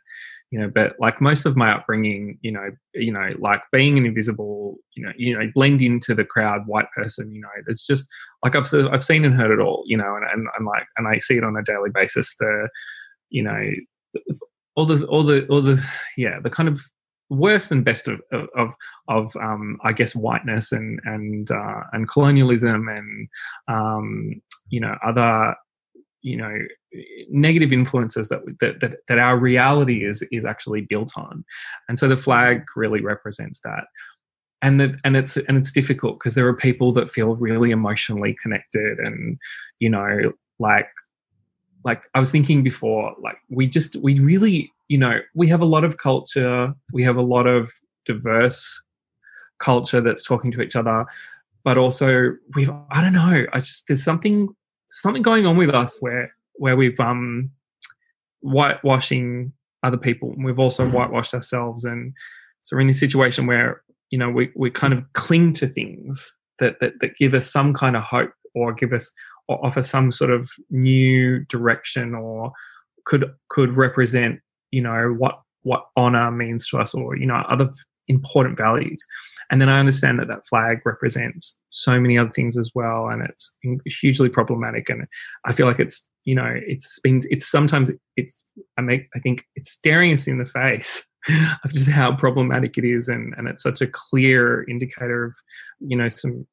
You 0.51 0.59
know, 0.59 0.71
but 0.73 0.95
like 0.99 1.19
most 1.19 1.45
of 1.45 1.57
my 1.57 1.71
upbringing, 1.71 2.37
you 2.41 2.51
know, 2.51 2.69
you 2.93 3.11
know, 3.11 3.31
like 3.39 3.61
being 3.71 3.97
an 3.97 4.05
invisible, 4.05 4.77
you 4.95 5.03
know, 5.03 5.11
you 5.17 5.37
know, 5.37 5.51
blend 5.53 5.81
into 5.81 6.13
the 6.13 6.23
crowd, 6.23 6.67
white 6.67 6.85
person, 6.95 7.33
you 7.33 7.41
know, 7.41 7.49
it's 7.67 7.85
just 7.85 8.07
like 8.43 8.55
I've 8.55 8.71
I've 8.91 9.03
seen 9.03 9.25
and 9.25 9.33
heard 9.33 9.51
it 9.51 9.59
all, 9.59 9.83
you 9.87 9.97
know, 9.97 10.15
and 10.15 10.25
and, 10.31 10.47
and 10.57 10.65
like 10.65 10.85
and 10.97 11.07
I 11.07 11.17
see 11.17 11.37
it 11.37 11.43
on 11.43 11.57
a 11.57 11.63
daily 11.63 11.89
basis. 11.93 12.35
The, 12.37 12.69
you 13.29 13.43
know, 13.43 13.71
all 14.75 14.85
the 14.85 15.05
all 15.07 15.23
the 15.23 15.45
all 15.47 15.61
the 15.61 15.83
yeah, 16.15 16.39
the 16.39 16.49
kind 16.49 16.69
of 16.69 16.79
worst 17.29 17.71
and 17.71 17.83
best 17.83 18.07
of 18.07 18.21
of 18.31 18.73
of 19.07 19.35
um, 19.37 19.79
I 19.83 19.93
guess 19.93 20.15
whiteness 20.15 20.71
and 20.71 20.99
and 21.05 21.49
uh, 21.51 21.81
and 21.93 22.09
colonialism 22.09 22.87
and 22.87 23.27
um, 23.67 24.41
you 24.69 24.79
know 24.79 24.95
other 25.05 25.55
you 26.21 26.37
know 26.37 26.53
negative 27.29 27.73
influences 27.73 28.29
that, 28.29 28.41
that 28.59 28.79
that 28.79 28.97
that 29.07 29.19
our 29.19 29.37
reality 29.37 30.05
is 30.05 30.23
is 30.31 30.45
actually 30.45 30.81
built 30.81 31.11
on, 31.15 31.43
and 31.89 31.99
so 31.99 32.07
the 32.07 32.17
flag 32.17 32.63
really 32.75 33.01
represents 33.01 33.59
that. 33.61 33.85
And 34.61 34.79
that, 34.79 34.95
and 35.03 35.15
it's 35.15 35.37
and 35.37 35.57
it's 35.57 35.71
difficult 35.71 36.17
because 36.17 36.33
there 36.33 36.47
are 36.47 36.55
people 36.55 36.91
that 36.93 37.11
feel 37.11 37.35
really 37.35 37.71
emotionally 37.71 38.35
connected, 38.41 38.97
and 38.99 39.37
you 39.79 39.89
know, 39.89 40.33
like 40.57 40.87
like 41.83 42.03
I 42.15 42.19
was 42.19 42.31
thinking 42.31 42.63
before, 42.63 43.15
like 43.21 43.37
we 43.49 43.67
just 43.67 43.95
we 43.97 44.19
really 44.19 44.71
you 44.87 44.97
know, 44.97 45.19
we 45.33 45.47
have 45.47 45.61
a 45.61 45.65
lot 45.65 45.83
of 45.83 45.97
culture, 45.97 46.73
we 46.93 47.03
have 47.03 47.17
a 47.17 47.21
lot 47.21 47.47
of 47.47 47.71
diverse 48.05 48.81
culture 49.59 50.01
that's 50.01 50.23
talking 50.23 50.51
to 50.51 50.61
each 50.61 50.75
other, 50.75 51.05
but 51.63 51.77
also 51.77 52.35
we've 52.55 52.69
I 52.69 53.01
don't 53.01 53.13
know, 53.13 53.45
I 53.53 53.59
just 53.59 53.87
there's 53.87 54.03
something 54.03 54.49
something 54.89 55.21
going 55.21 55.45
on 55.45 55.57
with 55.57 55.71
us 55.71 55.97
where 56.01 56.33
where 56.55 56.75
we've 56.75 56.99
um 56.99 57.49
whitewashing 58.41 59.51
other 59.83 59.97
people. 59.97 60.33
And 60.33 60.45
we've 60.45 60.59
also 60.59 60.87
whitewashed 60.87 61.33
ourselves 61.33 61.83
and 61.83 62.13
so 62.61 62.75
we're 62.75 62.81
in 62.81 62.87
this 62.87 62.99
situation 62.99 63.45
where 63.45 63.83
you 64.09 64.17
know 64.17 64.29
we, 64.29 64.51
we 64.55 64.71
kind 64.71 64.93
of 64.93 65.03
cling 65.13 65.53
to 65.53 65.67
things 65.67 66.35
that, 66.59 66.79
that 66.79 66.93
that 66.99 67.17
give 67.17 67.33
us 67.33 67.51
some 67.51 67.73
kind 67.73 67.95
of 67.95 68.03
hope 68.03 68.31
or 68.53 68.73
give 68.73 68.93
us 68.93 69.11
or 69.47 69.63
offer 69.63 69.81
some 69.81 70.11
sort 70.11 70.31
of 70.31 70.49
new 70.69 71.45
direction 71.45 72.15
or 72.15 72.51
could 73.05 73.31
could 73.49 73.75
represent 73.75 74.39
you 74.75 74.81
know 74.81 75.15
what 75.17 75.39
what 75.63 75.85
honor 75.95 76.29
means 76.31 76.67
to 76.69 76.77
us 76.77 76.93
or 76.93 77.17
you 77.17 77.25
know 77.25 77.41
other 77.49 77.69
important 78.07 78.55
values. 78.57 79.03
And 79.49 79.61
then 79.61 79.69
i 79.69 79.79
understand 79.79 80.19
that 80.19 80.27
that 80.27 80.45
flag 80.47 80.77
represents 80.85 81.57
so 81.69 81.99
many 81.99 82.17
other 82.17 82.31
things 82.31 82.57
as 82.57 82.71
well 82.75 83.07
and 83.09 83.21
it's 83.23 83.55
hugely 84.01 84.29
problematic 84.29 84.89
and 84.89 85.05
i 85.45 85.51
feel 85.53 85.67
like 85.67 85.79
it's 85.79 86.09
you 86.23 86.35
know 86.35 86.51
it's 86.67 86.99
been 86.99 87.21
it's 87.29 87.45
sometimes 87.45 87.91
it's 88.17 88.43
i 88.77 88.81
make 88.81 89.07
i 89.15 89.19
think 89.19 89.45
it's 89.55 89.71
staring 89.71 90.11
us 90.13 90.27
in 90.27 90.39
the 90.39 90.45
face 90.45 91.05
of 91.63 91.71
just 91.73 91.89
how 91.89 92.15
problematic 92.15 92.75
it 92.77 92.85
is 92.85 93.07
and 93.07 93.35
and 93.37 93.47
it's 93.47 93.61
such 93.61 93.81
a 93.81 93.87
clear 93.87 94.65
indicator 94.67 95.25
of 95.25 95.35
you 95.79 95.95
know 95.95 96.07
some 96.07 96.47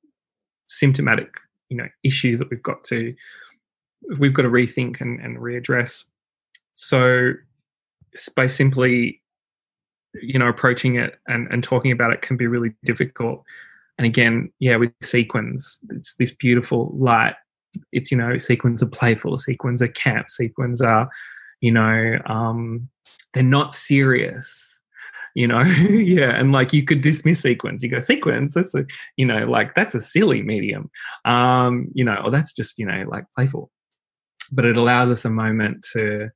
symptomatic 0.67 1.31
you 1.71 1.76
know 1.79 1.88
issues 2.05 2.38
that 2.38 2.50
we've 2.50 2.62
got 2.62 2.85
to 2.85 3.14
we've 4.19 4.35
got 4.35 4.43
to 4.43 4.49
rethink 4.49 5.00
and, 5.00 5.21
and 5.21 5.38
readdress. 5.38 6.07
So 6.75 7.33
by 8.37 8.47
simply 8.47 9.21
you 10.21 10.38
know 10.38 10.49
approaching 10.49 10.97
it 10.97 11.19
and, 11.28 11.49
and 11.50 11.64
talking 11.64 11.90
about 11.90 12.12
it 12.12 12.23
can 12.23 12.37
be 12.37 12.47
really 12.47 12.75
difficult. 12.85 13.42
And 13.99 14.07
again 14.07 14.50
yeah 14.59 14.76
with 14.76 14.92
sequins 15.02 15.78
it's 15.90 16.14
this 16.16 16.31
beautiful 16.31 16.92
light. 16.95 17.35
It's 17.92 18.11
you 18.11 18.19
know 18.19 18.38
sequins 18.38 18.83
are 18.83 18.88
playful 18.88 19.38
sequins 19.38 19.83
are 19.83 19.88
camp 19.88 20.31
sequins 20.31 20.81
are 20.81 21.09
you 21.61 21.73
know 21.73 22.19
um 22.26 22.88
they're 23.33 23.42
not 23.42 23.75
serious 23.75 24.69
you 25.35 25.47
know? 25.47 25.62
Yeah 25.90 26.31
and 26.38 26.52
like 26.52 26.73
you 26.73 26.85
could 26.85 27.00
dismiss 27.00 27.40
sequins. 27.40 27.83
You 27.83 27.88
go 27.88 28.00
sequins? 28.00 28.54
That's 28.54 28.75
a 28.75 28.85
you 29.16 29.25
know 29.25 29.47
like 29.47 29.75
that's 29.75 29.95
a 29.95 30.00
silly 30.00 30.42
medium. 30.42 30.90
Um 31.25 31.88
you 31.95 32.04
know 32.04 32.16
or 32.25 32.31
that's 32.31 32.52
just 32.52 32.78
you 32.78 32.87
know 32.87 33.04
like 33.09 33.25
playful. 33.35 33.71
But 34.50 34.66
it 34.66 34.76
allows 34.76 35.11
us 35.11 35.25
a 35.25 35.31
moment 35.31 35.87
to 35.92 36.31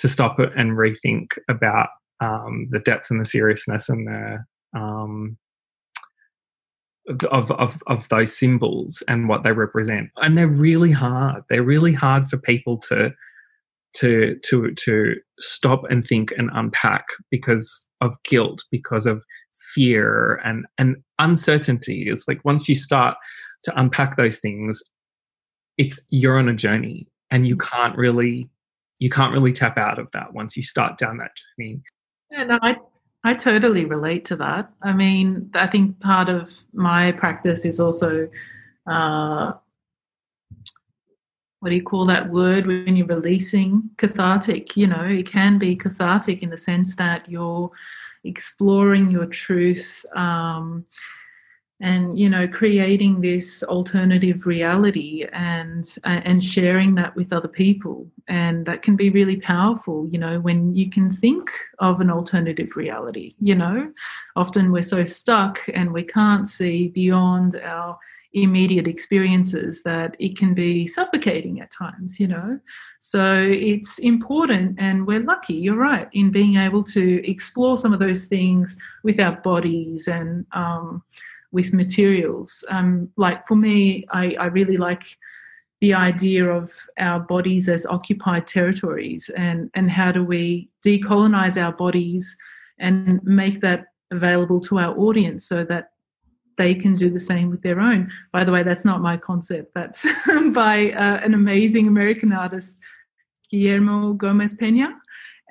to 0.00 0.08
stop 0.08 0.40
it 0.40 0.50
and 0.56 0.72
rethink 0.72 1.38
about 1.48 1.88
um, 2.20 2.66
the 2.70 2.80
depth 2.80 3.10
and 3.10 3.20
the 3.20 3.24
seriousness 3.24 3.88
and 3.88 4.06
the 4.06 4.38
um, 4.78 5.36
of, 7.30 7.50
of 7.52 7.82
of 7.86 8.08
those 8.08 8.36
symbols 8.36 9.02
and 9.08 9.28
what 9.28 9.42
they 9.42 9.52
represent. 9.52 10.10
And 10.16 10.36
they're 10.36 10.48
really 10.48 10.92
hard. 10.92 11.42
They're 11.48 11.62
really 11.62 11.92
hard 11.92 12.28
for 12.28 12.36
people 12.38 12.78
to 12.78 13.12
to 13.94 14.36
to 14.44 14.72
to 14.72 15.14
stop 15.38 15.82
and 15.90 16.06
think 16.06 16.32
and 16.36 16.50
unpack 16.54 17.06
because 17.30 17.84
of 18.00 18.16
guilt, 18.24 18.64
because 18.70 19.06
of 19.06 19.24
fear 19.74 20.36
and 20.44 20.66
and 20.78 20.96
uncertainty. 21.18 22.06
It's 22.08 22.28
like 22.28 22.44
once 22.44 22.68
you 22.68 22.74
start 22.74 23.16
to 23.64 23.80
unpack 23.80 24.16
those 24.16 24.38
things, 24.38 24.82
it's 25.78 26.06
you're 26.10 26.38
on 26.38 26.48
a 26.48 26.54
journey 26.54 27.08
and 27.30 27.46
you 27.46 27.56
can't 27.56 27.96
really 27.96 28.48
you 29.00 29.10
can't 29.10 29.32
really 29.32 29.50
tap 29.50 29.76
out 29.76 29.98
of 29.98 30.08
that 30.12 30.32
once 30.32 30.56
you 30.56 30.62
start 30.62 30.96
down 30.98 31.16
that 31.16 31.32
journey. 31.58 31.82
Yeah, 32.30 32.44
no, 32.44 32.58
I 32.62 32.76
I 33.24 33.32
totally 33.32 33.84
relate 33.84 34.24
to 34.26 34.36
that. 34.36 34.70
I 34.82 34.92
mean, 34.92 35.50
I 35.54 35.66
think 35.66 35.98
part 36.00 36.28
of 36.28 36.54
my 36.72 37.12
practice 37.12 37.64
is 37.64 37.80
also 37.80 38.28
uh, 38.88 39.52
what 41.60 41.68
do 41.68 41.74
you 41.74 41.82
call 41.82 42.06
that 42.06 42.30
word 42.30 42.66
when 42.66 42.96
you're 42.96 43.06
releasing 43.06 43.82
cathartic 43.98 44.76
you 44.76 44.86
know 44.86 45.04
it 45.04 45.26
can 45.26 45.58
be 45.58 45.76
cathartic 45.76 46.42
in 46.42 46.48
the 46.48 46.56
sense 46.56 46.96
that 46.96 47.28
you're 47.30 47.70
exploring 48.24 49.10
your 49.10 49.26
truth 49.26 50.04
um, 50.16 50.84
and 51.80 52.18
you 52.18 52.28
know 52.28 52.46
creating 52.46 53.20
this 53.20 53.62
alternative 53.64 54.46
reality 54.46 55.26
and 55.32 55.96
and 56.04 56.42
sharing 56.44 56.94
that 56.94 57.14
with 57.16 57.32
other 57.32 57.48
people 57.48 58.06
and 58.28 58.66
that 58.66 58.82
can 58.82 58.96
be 58.96 59.10
really 59.10 59.36
powerful 59.36 60.08
you 60.10 60.18
know 60.18 60.38
when 60.40 60.74
you 60.74 60.90
can 60.90 61.10
think 61.10 61.50
of 61.78 62.00
an 62.00 62.10
alternative 62.10 62.76
reality 62.76 63.34
you 63.40 63.54
know 63.54 63.90
often 64.36 64.70
we're 64.70 64.82
so 64.82 65.04
stuck 65.04 65.58
and 65.74 65.92
we 65.92 66.02
can't 66.02 66.46
see 66.46 66.88
beyond 66.88 67.56
our 67.56 67.98
immediate 68.32 68.86
experiences 68.86 69.82
that 69.82 70.14
it 70.20 70.36
can 70.36 70.54
be 70.54 70.86
suffocating 70.86 71.60
at 71.60 71.70
times, 71.70 72.20
you 72.20 72.28
know. 72.28 72.60
So 73.00 73.48
it's 73.50 73.98
important, 73.98 74.76
and 74.78 75.06
we're 75.06 75.24
lucky, 75.24 75.54
you're 75.54 75.76
right, 75.76 76.08
in 76.12 76.30
being 76.30 76.56
able 76.56 76.84
to 76.84 77.28
explore 77.28 77.76
some 77.76 77.92
of 77.92 77.98
those 77.98 78.26
things 78.26 78.76
with 79.02 79.18
our 79.18 79.32
bodies 79.36 80.06
and 80.06 80.46
um, 80.52 81.02
with 81.52 81.72
materials. 81.72 82.64
Um, 82.68 83.10
like 83.16 83.46
for 83.46 83.56
me, 83.56 84.06
I, 84.10 84.34
I 84.38 84.46
really 84.46 84.76
like 84.76 85.04
the 85.80 85.94
idea 85.94 86.46
of 86.46 86.70
our 86.98 87.20
bodies 87.20 87.68
as 87.68 87.86
occupied 87.86 88.46
territories 88.46 89.30
and, 89.36 89.70
and 89.74 89.90
how 89.90 90.12
do 90.12 90.22
we 90.22 90.68
decolonize 90.84 91.60
our 91.60 91.72
bodies 91.72 92.36
and 92.78 93.22
make 93.24 93.60
that 93.60 93.86
available 94.10 94.60
to 94.60 94.78
our 94.78 94.96
audience 94.98 95.46
so 95.46 95.64
that 95.64 95.92
they 96.56 96.74
can 96.74 96.94
do 96.94 97.08
the 97.08 97.18
same 97.18 97.48
with 97.48 97.62
their 97.62 97.80
own. 97.80 98.10
By 98.32 98.44
the 98.44 98.52
way, 98.52 98.62
that's 98.62 98.84
not 98.84 99.00
my 99.00 99.16
concept. 99.16 99.72
That's 99.74 100.04
by 100.52 100.90
uh, 100.92 101.20
an 101.24 101.32
amazing 101.32 101.86
American 101.86 102.32
artist, 102.32 102.80
Guillermo 103.50 104.12
Gomez 104.12 104.54
Pena. 104.54 104.94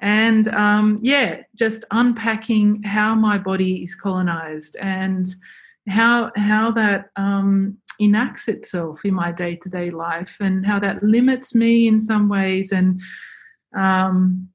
And 0.02 0.48
um, 0.50 0.98
yeah, 1.02 1.42
just 1.56 1.84
unpacking 1.92 2.84
how 2.84 3.16
my 3.16 3.38
body 3.38 3.84
is 3.84 3.96
colonized 3.96 4.78
and 4.78 5.26
how 5.88 6.32
how 6.36 6.72
that 6.72 7.10
um, 7.16 7.78
enacts 8.00 8.48
itself 8.48 9.04
in 9.06 9.14
my 9.14 9.32
day 9.32 9.56
to 9.56 9.70
day 9.70 9.92
life, 9.92 10.36
and 10.40 10.66
how 10.66 10.80
that 10.80 11.04
limits 11.04 11.56
me 11.56 11.88
in 11.88 12.00
some 12.00 12.30
ways, 12.30 12.72
and 12.72 13.00
um, 13.76 14.50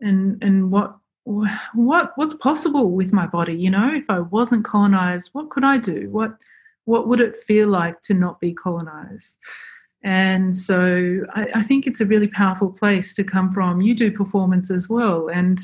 and 0.00 0.42
and 0.42 0.70
what 0.70 0.96
what 1.74 2.12
what's 2.16 2.34
possible 2.34 2.90
with 2.90 3.12
my 3.12 3.26
body 3.26 3.52
you 3.52 3.68
know? 3.68 3.92
If 3.92 4.04
i 4.08 4.18
wasn't 4.18 4.64
colonized 4.64 5.30
what 5.32 5.50
could 5.50 5.64
i 5.64 5.76
do? 5.76 6.08
What 6.10 6.32
what 6.84 7.06
would 7.06 7.20
it 7.20 7.36
feel 7.46 7.68
like 7.68 8.00
to 8.02 8.14
not 8.14 8.40
be 8.40 8.54
colonized? 8.54 9.36
And 10.04 10.54
so 10.54 11.20
I, 11.34 11.48
I, 11.56 11.62
think 11.64 11.86
it's 11.86 12.00
a 12.00 12.06
really 12.06 12.28
powerful 12.28 12.70
place 12.70 13.14
to 13.14 13.24
come 13.24 13.52
from. 13.52 13.82
You 13.82 13.94
do 13.94 14.12
performance 14.12 14.70
as 14.70 14.88
well 14.88 15.28
and 15.28 15.58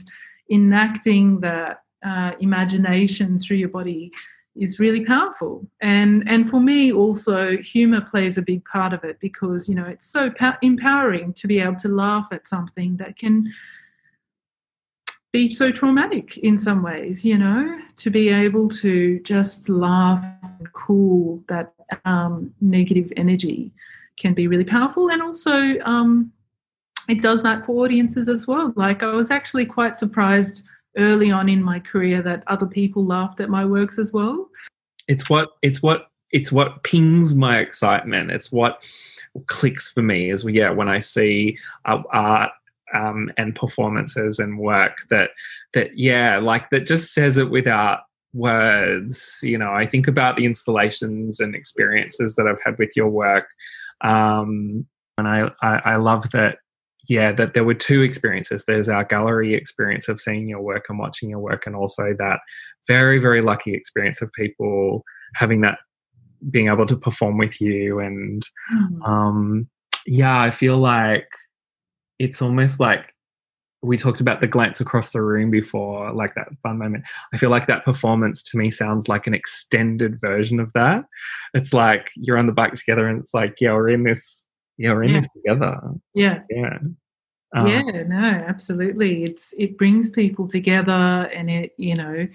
enacting 0.50 1.40
that 1.40 1.78
uh, 2.04 2.32
imagination 2.40 3.38
through 3.38 3.58
your 3.58 3.68
body 3.68 4.10
is 4.56 4.78
really 4.78 5.04
powerful 5.04 5.66
and 5.80 6.22
and 6.28 6.48
for 6.48 6.60
me 6.60 6.92
also 6.92 7.56
humor 7.56 8.00
plays 8.00 8.38
a 8.38 8.42
big 8.42 8.64
part 8.64 8.92
of 8.92 9.02
it 9.02 9.18
because 9.18 9.68
you 9.68 9.74
know 9.74 9.84
it's 9.84 10.06
so 10.06 10.30
pa- 10.30 10.58
empowering 10.62 11.32
to 11.32 11.48
be 11.48 11.58
able 11.58 11.74
to 11.74 11.88
laugh 11.88 12.28
at 12.30 12.46
something 12.46 12.96
that 12.96 13.16
can 13.16 13.52
be 15.34 15.50
so 15.50 15.72
traumatic 15.72 16.38
in 16.38 16.56
some 16.56 16.80
ways, 16.80 17.24
you 17.24 17.36
know, 17.36 17.76
to 17.96 18.08
be 18.08 18.28
able 18.28 18.68
to 18.68 19.18
just 19.24 19.68
laugh 19.68 20.24
and 20.44 20.72
cool 20.72 21.42
that 21.48 21.74
um, 22.04 22.54
negative 22.60 23.12
energy 23.16 23.72
can 24.16 24.32
be 24.32 24.46
really 24.46 24.64
powerful. 24.64 25.10
And 25.10 25.20
also, 25.20 25.76
um, 25.80 26.32
it 27.08 27.20
does 27.20 27.42
that 27.42 27.66
for 27.66 27.84
audiences 27.84 28.28
as 28.28 28.46
well. 28.46 28.72
Like, 28.76 29.02
I 29.02 29.06
was 29.06 29.32
actually 29.32 29.66
quite 29.66 29.96
surprised 29.96 30.62
early 30.96 31.30
on 31.30 31.48
in 31.48 31.62
my 31.62 31.78
career 31.78 32.22
that 32.22 32.44
other 32.46 32.66
people 32.66 33.04
laughed 33.04 33.40
at 33.40 33.50
my 33.50 33.64
works 33.64 33.98
as 33.98 34.12
well. 34.12 34.48
It's 35.08 35.28
what, 35.28 35.50
it's 35.62 35.82
what, 35.82 36.08
it's 36.30 36.50
what 36.50 36.82
pings 36.82 37.34
my 37.34 37.58
excitement. 37.58 38.30
It's 38.30 38.50
what 38.50 38.82
clicks 39.46 39.88
for 39.88 40.02
me 40.02 40.30
is 40.30 40.44
yeah 40.44 40.70
when 40.70 40.88
I 40.88 41.00
see 41.00 41.58
art 41.84 42.52
um, 42.94 43.30
and 43.36 43.54
performances 43.54 44.38
and 44.38 44.58
work 44.58 45.06
that 45.10 45.30
that 45.72 45.98
yeah 45.98 46.38
like 46.38 46.70
that 46.70 46.86
just 46.86 47.12
says 47.12 47.38
it 47.38 47.50
without 47.50 48.00
words 48.32 49.38
you 49.42 49.56
know 49.56 49.72
i 49.72 49.86
think 49.86 50.08
about 50.08 50.36
the 50.36 50.44
installations 50.44 51.38
and 51.40 51.54
experiences 51.54 52.34
that 52.34 52.46
i've 52.46 52.60
had 52.64 52.76
with 52.78 52.90
your 52.96 53.08
work 53.08 53.48
um, 54.00 54.84
and 55.18 55.28
I, 55.28 55.50
I 55.62 55.76
i 55.84 55.96
love 55.96 56.30
that 56.32 56.58
yeah 57.08 57.32
that 57.32 57.54
there 57.54 57.64
were 57.64 57.74
two 57.74 58.02
experiences 58.02 58.64
there's 58.66 58.88
our 58.88 59.04
gallery 59.04 59.54
experience 59.54 60.08
of 60.08 60.20
seeing 60.20 60.48
your 60.48 60.60
work 60.60 60.84
and 60.88 60.98
watching 60.98 61.30
your 61.30 61.38
work 61.38 61.64
and 61.66 61.76
also 61.76 62.14
that 62.18 62.38
very 62.86 63.18
very 63.18 63.40
lucky 63.40 63.74
experience 63.74 64.20
of 64.22 64.30
people 64.32 65.04
having 65.34 65.60
that 65.60 65.78
being 66.50 66.68
able 66.68 66.86
to 66.86 66.96
perform 66.96 67.38
with 67.38 67.60
you 67.60 68.00
and 68.00 68.42
mm. 68.72 69.08
um 69.08 69.68
yeah 70.06 70.40
i 70.40 70.50
feel 70.50 70.78
like 70.78 71.26
it's 72.18 72.40
almost 72.40 72.80
like 72.80 73.14
we 73.84 73.96
talked 73.96 74.20
about 74.20 74.40
the 74.40 74.46
glance 74.46 74.80
across 74.80 75.12
the 75.12 75.22
room 75.22 75.50
before, 75.50 76.12
like 76.12 76.34
that 76.34 76.48
fun 76.62 76.78
moment. 76.78 77.04
I 77.32 77.36
feel 77.36 77.50
like 77.50 77.66
that 77.66 77.84
performance 77.84 78.42
to 78.44 78.58
me 78.58 78.70
sounds 78.70 79.08
like 79.08 79.26
an 79.26 79.34
extended 79.34 80.20
version 80.20 80.58
of 80.58 80.72
that. 80.72 81.04
It's 81.52 81.72
like 81.72 82.10
you're 82.16 82.38
on 82.38 82.46
the 82.46 82.52
bike 82.52 82.74
together, 82.74 83.06
and 83.06 83.20
it's 83.20 83.34
like, 83.34 83.60
yeah, 83.60 83.72
we're 83.74 83.90
in 83.90 84.04
this. 84.04 84.43
Yeah, 84.76 84.92
we're 84.92 85.04
in 85.04 85.10
yeah. 85.10 85.20
this 85.20 85.28
together. 85.36 85.80
Yeah, 86.14 86.42
yeah, 86.50 86.78
um, 87.54 87.66
yeah. 87.66 88.02
No, 88.06 88.16
absolutely. 88.16 89.24
It's 89.24 89.54
it 89.56 89.78
brings 89.78 90.10
people 90.10 90.48
together, 90.48 90.92
and 90.92 91.50
it 91.50 91.72
you 91.78 91.94
know 91.94 92.26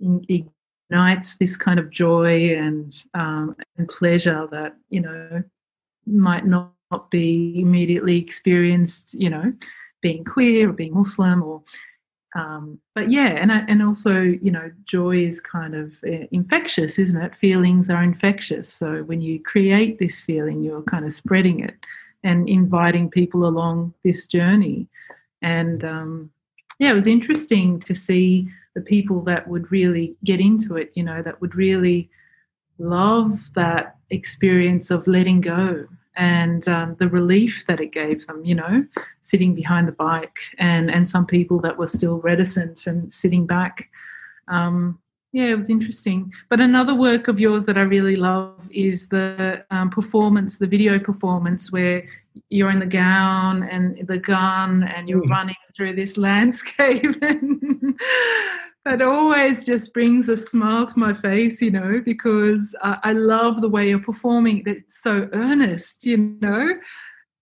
ignites 0.00 1.36
this 1.36 1.56
kind 1.56 1.78
of 1.78 1.90
joy 1.90 2.56
and 2.56 2.94
um, 3.14 3.56
and 3.76 3.88
pleasure 3.88 4.48
that 4.50 4.76
you 4.88 5.00
know 5.00 5.42
might 6.06 6.46
not 6.46 6.72
not 6.90 7.10
be 7.10 7.60
immediately 7.60 8.18
experienced, 8.18 9.14
you 9.14 9.30
know, 9.30 9.52
being 10.02 10.24
queer 10.24 10.70
or 10.70 10.72
being 10.72 10.94
Muslim 10.94 11.42
or 11.42 11.62
um, 12.36 12.78
but 12.94 13.10
yeah, 13.10 13.28
and 13.28 13.50
and 13.50 13.82
also 13.82 14.20
you 14.20 14.50
know, 14.50 14.70
joy 14.84 15.16
is 15.16 15.40
kind 15.40 15.74
of 15.74 15.94
uh, 16.06 16.26
infectious, 16.32 16.98
isn't 16.98 17.20
it? 17.20 17.34
Feelings 17.34 17.88
are 17.88 18.02
infectious. 18.02 18.70
So 18.70 19.02
when 19.04 19.22
you 19.22 19.42
create 19.42 19.98
this 19.98 20.20
feeling, 20.20 20.62
you're 20.62 20.82
kind 20.82 21.06
of 21.06 21.14
spreading 21.14 21.60
it 21.60 21.74
and 22.24 22.46
inviting 22.48 23.08
people 23.08 23.46
along 23.46 23.94
this 24.04 24.26
journey. 24.26 24.86
And 25.40 25.82
um, 25.84 26.30
yeah, 26.78 26.90
it 26.90 26.94
was 26.94 27.06
interesting 27.06 27.80
to 27.80 27.94
see 27.94 28.48
the 28.74 28.82
people 28.82 29.22
that 29.22 29.48
would 29.48 29.72
really 29.72 30.14
get 30.22 30.38
into 30.38 30.76
it. 30.76 30.92
You 30.94 31.04
know, 31.04 31.22
that 31.22 31.40
would 31.40 31.54
really 31.54 32.10
love 32.78 33.40
that 33.54 33.96
experience 34.10 34.90
of 34.90 35.06
letting 35.06 35.40
go 35.40 35.86
and 36.16 36.66
um, 36.68 36.96
the 36.98 37.08
relief 37.08 37.64
that 37.66 37.80
it 37.80 37.92
gave 37.92 38.26
them, 38.26 38.44
you 38.44 38.54
know, 38.54 38.86
sitting 39.22 39.54
behind 39.54 39.86
the 39.86 39.92
bike, 39.92 40.38
and 40.58 40.90
and 40.90 41.08
some 41.08 41.26
people 41.26 41.60
that 41.60 41.76
were 41.76 41.86
still 41.86 42.18
reticent 42.18 42.86
and 42.86 43.12
sitting 43.12 43.46
back. 43.46 43.88
Um, 44.48 44.98
yeah, 45.32 45.48
it 45.48 45.56
was 45.56 45.68
interesting. 45.68 46.32
But 46.48 46.60
another 46.60 46.94
work 46.94 47.28
of 47.28 47.38
yours 47.38 47.66
that 47.66 47.76
I 47.76 47.82
really 47.82 48.16
love 48.16 48.68
is 48.70 49.08
the 49.08 49.64
um, 49.70 49.90
performance, 49.90 50.56
the 50.56 50.66
video 50.66 50.98
performance, 50.98 51.70
where 51.70 52.06
you're 52.48 52.70
in 52.70 52.78
the 52.78 52.86
gown 52.86 53.64
and 53.64 54.06
the 54.06 54.18
gun, 54.18 54.84
and 54.84 55.08
you're 55.08 55.24
mm. 55.24 55.30
running 55.30 55.56
through 55.74 55.94
this 55.94 56.16
landscape. 56.16 57.14
that 58.86 59.02
always 59.02 59.64
just 59.66 59.92
brings 59.92 60.28
a 60.28 60.36
smile 60.36 60.86
to 60.86 60.96
my 60.96 61.12
face, 61.12 61.60
you 61.60 61.72
know, 61.72 62.00
because 62.04 62.72
I, 62.82 62.98
I 63.02 63.12
love 63.14 63.60
the 63.60 63.68
way 63.68 63.88
you're 63.88 63.98
performing. 63.98 64.62
It's 64.64 65.02
so 65.02 65.28
earnest, 65.32 66.06
you 66.06 66.38
know, 66.40 66.72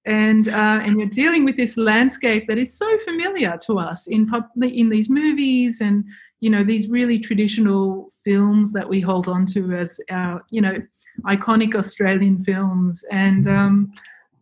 and 0.07 0.49
uh, 0.49 0.81
and 0.83 0.99
you're 0.99 1.11
dealing 1.11 1.45
with 1.45 1.59
this 1.59 1.77
landscape 1.77 2.49
that 2.49 2.57
is 2.57 2.79
so 2.79 2.99
familiar 3.01 3.59
to 3.67 3.79
us 3.79 4.07
in 4.07 4.27
in 4.63 4.89
these 4.89 5.11
movies 5.11 5.83
and 5.83 6.05
you 6.41 6.49
know 6.49 6.65
these 6.65 6.89
really 6.89 7.19
traditional 7.19 8.11
films 8.25 8.73
that 8.73 8.89
we 8.89 9.03
hold 9.03 9.29
on 9.29 9.45
to 9.45 9.75
as 9.75 10.01
our 10.11 10.43
you 10.51 10.63
know 10.63 10.79
iconic 11.27 11.75
Australian 11.75 12.43
films. 12.43 13.05
And 13.11 13.47
um, 13.47 13.93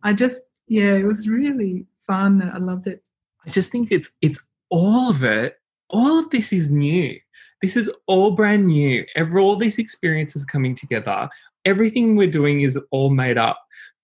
I 0.03 0.13
just 0.13 0.43
yeah, 0.69 0.93
it 0.93 1.05
was 1.05 1.27
really 1.27 1.85
fun. 2.07 2.49
I 2.53 2.59
loved 2.59 2.87
it. 2.87 3.03
I 3.45 3.49
just 3.49 3.73
think 3.73 3.91
it's 3.91 4.11
it's 4.21 4.41
all 4.69 5.09
of 5.09 5.23
it 5.23 5.57
all 5.93 6.19
of 6.19 6.29
this 6.31 6.51
is 6.51 6.69
new. 6.69 7.17
This 7.61 7.77
is 7.77 7.89
all 8.07 8.31
brand 8.31 8.67
new. 8.67 9.05
Every, 9.15 9.41
all 9.41 9.55
these 9.55 9.77
experiences 9.77 10.43
coming 10.43 10.75
together. 10.75 11.29
Everything 11.63 12.17
we're 12.17 12.29
doing 12.29 12.61
is 12.61 12.77
all 12.91 13.09
made 13.09 13.37
up. 13.37 13.57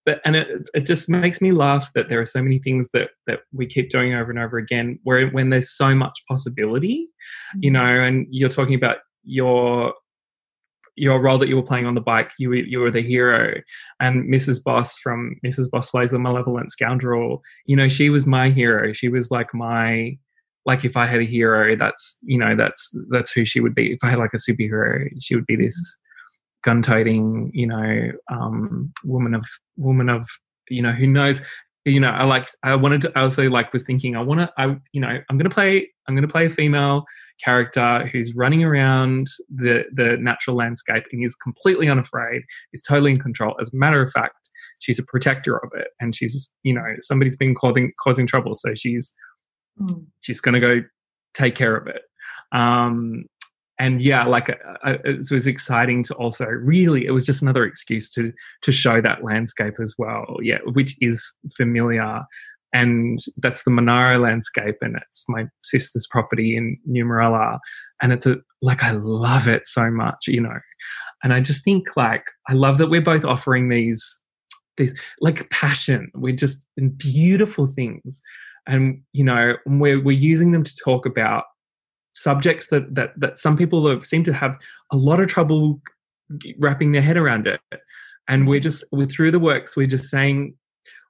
But 0.05 0.21
and 0.23 0.37
it, 0.37 0.69
it 0.73 0.85
just 0.85 1.09
makes 1.09 1.41
me 1.41 1.51
laugh 1.51 1.91
that 1.93 2.07
there 2.07 2.21
are 2.21 2.25
so 2.25 2.41
many 2.41 2.59
things 2.59 2.87
that 2.93 3.09
that 3.27 3.41
we 3.51 3.65
keep 3.65 3.89
doing 3.89 4.13
over 4.13 4.31
and 4.31 4.39
over 4.39 4.57
again. 4.57 4.97
Where 5.03 5.27
when 5.27 5.49
there's 5.49 5.71
so 5.71 5.93
much 5.93 6.23
possibility, 6.27 7.09
you 7.59 7.69
mm-hmm. 7.69 7.73
know, 7.73 8.01
and 8.01 8.25
you're 8.29 8.49
talking 8.49 8.75
about 8.75 8.99
your 9.23 9.93
your 10.95 11.21
role 11.21 11.37
that 11.37 11.49
you 11.49 11.55
were 11.55 11.63
playing 11.63 11.85
on 11.85 11.95
the 11.95 12.01
bike, 12.01 12.31
you 12.39 12.49
were, 12.49 12.55
you 12.55 12.79
were 12.79 12.91
the 12.91 13.01
hero, 13.01 13.61
and 13.99 14.23
Mrs. 14.33 14.63
Boss 14.63 14.97
from 14.97 15.35
Mrs. 15.45 15.69
Boss 15.69 15.91
Slays 15.91 16.11
the 16.11 16.19
Malevolent 16.19 16.71
Scoundrel. 16.71 17.41
You 17.65 17.75
know, 17.75 17.87
she 17.87 18.09
was 18.09 18.25
my 18.25 18.49
hero. 18.49 18.93
She 18.93 19.09
was 19.09 19.31
like 19.31 19.53
my 19.53 20.17
like 20.65 20.85
if 20.85 20.97
I 20.97 21.05
had 21.05 21.21
a 21.21 21.25
hero, 21.25 21.75
that's 21.75 22.17
you 22.23 22.37
know 22.37 22.55
that's 22.55 22.95
that's 23.09 23.31
who 23.31 23.45
she 23.45 23.59
would 23.59 23.75
be. 23.75 23.93
If 23.93 23.99
I 24.03 24.09
had 24.09 24.19
like 24.19 24.33
a 24.33 24.37
superhero, 24.37 25.07
she 25.19 25.35
would 25.35 25.45
be 25.45 25.55
this 25.55 25.97
gun-toting, 26.63 27.51
you 27.53 27.67
know, 27.67 28.11
um, 28.31 28.91
woman 29.03 29.33
of 29.33 29.45
woman 29.77 30.09
of 30.09 30.27
you 30.69 30.81
know 30.81 30.91
who 30.91 31.07
knows 31.07 31.41
you 31.85 31.99
know, 31.99 32.09
I 32.09 32.25
like 32.25 32.47
I 32.63 32.75
wanted 32.75 33.01
to 33.01 33.11
I 33.15 33.21
also 33.21 33.49
like 33.49 33.71
was 33.73 33.83
thinking 33.83 34.15
I 34.15 34.21
want 34.21 34.41
to 34.41 34.51
I 34.57 34.75
you 34.91 35.01
know 35.01 35.19
I'm 35.29 35.37
gonna 35.37 35.49
play 35.49 35.89
I'm 36.07 36.15
gonna 36.15 36.27
play 36.27 36.45
a 36.45 36.49
female 36.49 37.05
character 37.43 38.07
who's 38.07 38.35
running 38.35 38.63
around 38.63 39.27
the 39.53 39.85
the 39.93 40.17
natural 40.19 40.55
landscape 40.55 41.03
and 41.11 41.23
is 41.23 41.35
completely 41.35 41.89
unafraid, 41.89 42.43
is 42.73 42.81
totally 42.81 43.11
in 43.11 43.19
control. 43.19 43.55
As 43.61 43.69
a 43.73 43.75
matter 43.75 44.01
of 44.01 44.11
fact, 44.11 44.49
she's 44.79 44.99
a 44.99 45.03
protector 45.03 45.57
of 45.57 45.71
it, 45.75 45.89
and 45.99 46.15
she's 46.15 46.51
you 46.63 46.73
know 46.73 46.95
somebody's 46.99 47.35
been 47.35 47.55
causing 47.55 47.91
causing 48.01 48.27
trouble, 48.27 48.55
so 48.55 48.73
she's 48.75 49.13
mm. 49.79 50.05
she's 50.21 50.41
gonna 50.41 50.59
go 50.59 50.83
take 51.33 51.55
care 51.55 51.75
of 51.75 51.87
it. 51.87 52.01
Um, 52.51 53.25
and 53.79 54.01
yeah, 54.01 54.25
like 54.25 54.49
uh, 54.49 54.53
uh, 54.83 54.97
it 55.05 55.31
was 55.31 55.47
exciting 55.47 56.03
to 56.03 56.13
also 56.15 56.45
really 56.45 57.05
it 57.05 57.11
was 57.11 57.25
just 57.25 57.41
another 57.41 57.63
excuse 57.63 58.11
to 58.11 58.33
to 58.61 58.71
show 58.71 58.99
that 59.01 59.23
landscape 59.23 59.75
as 59.81 59.95
well. 59.97 60.37
Yeah, 60.41 60.57
which 60.73 60.97
is 60.99 61.25
familiar, 61.55 62.21
and 62.73 63.17
that's 63.37 63.63
the 63.63 63.71
Monaro 63.71 64.19
landscape, 64.19 64.75
and 64.81 64.97
it's 64.97 65.25
my 65.29 65.45
sister's 65.63 66.07
property 66.07 66.57
in 66.57 66.77
Numeralla, 66.87 67.57
and 68.01 68.11
it's 68.11 68.25
a 68.25 68.37
like 68.61 68.83
I 68.83 68.91
love 68.91 69.47
it 69.47 69.65
so 69.65 69.89
much, 69.89 70.27
you 70.27 70.41
know, 70.41 70.59
and 71.23 71.33
I 71.33 71.39
just 71.39 71.63
think 71.63 71.95
like 71.95 72.25
I 72.49 72.53
love 72.53 72.77
that 72.79 72.89
we're 72.89 73.01
both 73.01 73.23
offering 73.23 73.69
these 73.69 74.19
these 74.77 74.99
like 75.21 75.49
passion. 75.49 76.11
We're 76.15 76.35
just 76.35 76.65
beautiful 76.97 77.65
things, 77.65 78.21
and 78.69 79.01
you 79.11 79.23
know 79.23 79.55
we're 79.65 80.01
we're 80.01 80.17
using 80.17 80.51
them 80.51 80.63
to 80.63 80.75
talk 80.83 81.05
about 81.05 81.43
subjects 82.13 82.67
that 82.67 82.93
that 82.95 83.11
that 83.19 83.37
some 83.37 83.57
people 83.57 83.87
have, 83.89 84.05
seem 84.05 84.23
to 84.23 84.33
have 84.33 84.55
a 84.91 84.97
lot 84.97 85.19
of 85.19 85.27
trouble 85.27 85.81
wrapping 86.59 86.91
their 86.91 87.01
head 87.01 87.17
around 87.17 87.47
it. 87.47 87.59
And 88.27 88.47
we're 88.47 88.59
just 88.59 88.83
we're 88.91 89.07
through 89.07 89.31
the 89.31 89.39
works 89.39 89.75
we're 89.75 89.87
just 89.87 90.09
saying 90.09 90.53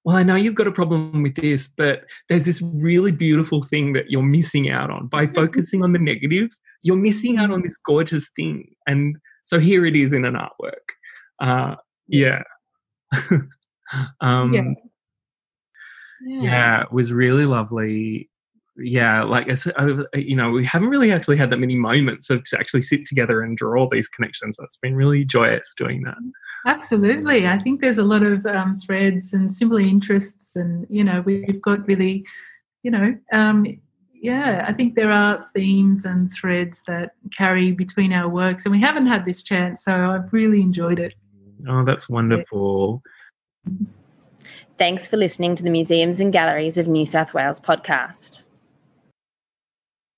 well 0.06 0.16
i 0.16 0.24
know 0.24 0.36
you've 0.36 0.56
got 0.56 0.68
a 0.68 0.72
problem 0.72 1.22
with 1.22 1.36
this 1.36 1.68
but 1.68 2.06
there's 2.30 2.46
this 2.46 2.62
really 2.62 3.12
beautiful 3.12 3.62
thing 3.62 3.92
that 3.92 4.10
you're 4.10 4.24
missing 4.24 4.70
out 4.70 4.90
on. 4.90 5.08
By 5.08 5.28
focusing 5.28 5.84
on 5.84 5.92
the 5.92 6.00
negative 6.00 6.50
you're 6.82 6.96
missing 6.96 7.38
out 7.38 7.52
on 7.52 7.62
this 7.62 7.76
gorgeous 7.76 8.30
thing. 8.36 8.74
And 8.88 9.20
so 9.44 9.60
here 9.60 9.86
it 9.86 9.98
is 9.98 10.14
in 10.14 10.24
an 10.24 10.36
artwork. 10.36 10.88
Uh 11.42 11.76
yeah. 12.08 12.44
Um 14.22 14.54
yeah. 14.54 14.74
Yeah. 16.26 16.42
yeah 16.42 16.82
it 16.84 16.92
was 16.92 17.12
really 17.12 17.46
lovely 17.46 18.30
yeah, 18.82 19.24
like 19.24 19.48
I 19.78 20.18
you 20.18 20.36
know, 20.36 20.52
we 20.52 20.66
haven't 20.66 20.90
really 20.90 21.12
actually 21.12 21.38
had 21.38 21.52
that 21.52 21.60
many 21.60 21.76
moments 21.76 22.30
of 22.30 22.44
to 22.46 22.60
actually 22.60 22.82
sit 22.82 23.06
together 23.06 23.42
and 23.42 23.58
draw 23.58 23.88
these 23.90 24.08
connections. 24.08 24.58
That's 24.58 24.78
been 24.78 24.96
really 24.96 25.26
joyous 25.26 25.74
doing 25.76 26.04
that. 26.04 26.18
Absolutely, 26.66 27.48
I 27.48 27.60
think 27.60 27.82
there's 27.82 27.98
a 27.98 28.04
lot 28.04 28.24
of 28.24 28.46
um, 28.46 28.76
threads 28.76 29.34
and 29.34 29.54
similar 29.54 29.82
interests, 29.82 30.56
and 30.56 30.86
you 30.90 31.04
know, 31.04 31.22
we've 31.26 31.62
got 31.62 31.88
really, 31.88 32.26
you 32.84 32.92
know, 32.92 33.18
um, 33.32 33.66
yeah, 34.14 34.66
I 34.68 34.74
think 34.74 34.96
there 34.96 35.12
are 35.12 35.50
themes 35.56 36.06
and 36.06 36.32
threads 36.34 36.84
that 36.88 37.12
carry 37.36 37.72
between 37.72 38.14
our 38.14 38.30
works, 38.30 38.66
and 38.66 38.72
we 38.72 38.82
haven't 38.82 39.08
had 39.08 39.26
this 39.26 39.44
chance, 39.44 39.84
so 39.84 39.94
I've 39.94 40.32
really 40.34 40.62
enjoyed 40.62 41.00
it. 41.00 41.14
Oh, 41.68 41.84
that's 41.84 42.08
wonderful. 42.08 43.02
Thanks 44.80 45.10
for 45.10 45.18
listening 45.18 45.58
to 45.58 45.64
the 45.64 45.70
Museums 45.70 46.22
and 46.22 46.32
Galleries 46.32 46.78
of 46.78 46.88
New 46.88 47.06
South 47.06 47.34
Wales 47.34 47.60
podcast. 47.60 48.44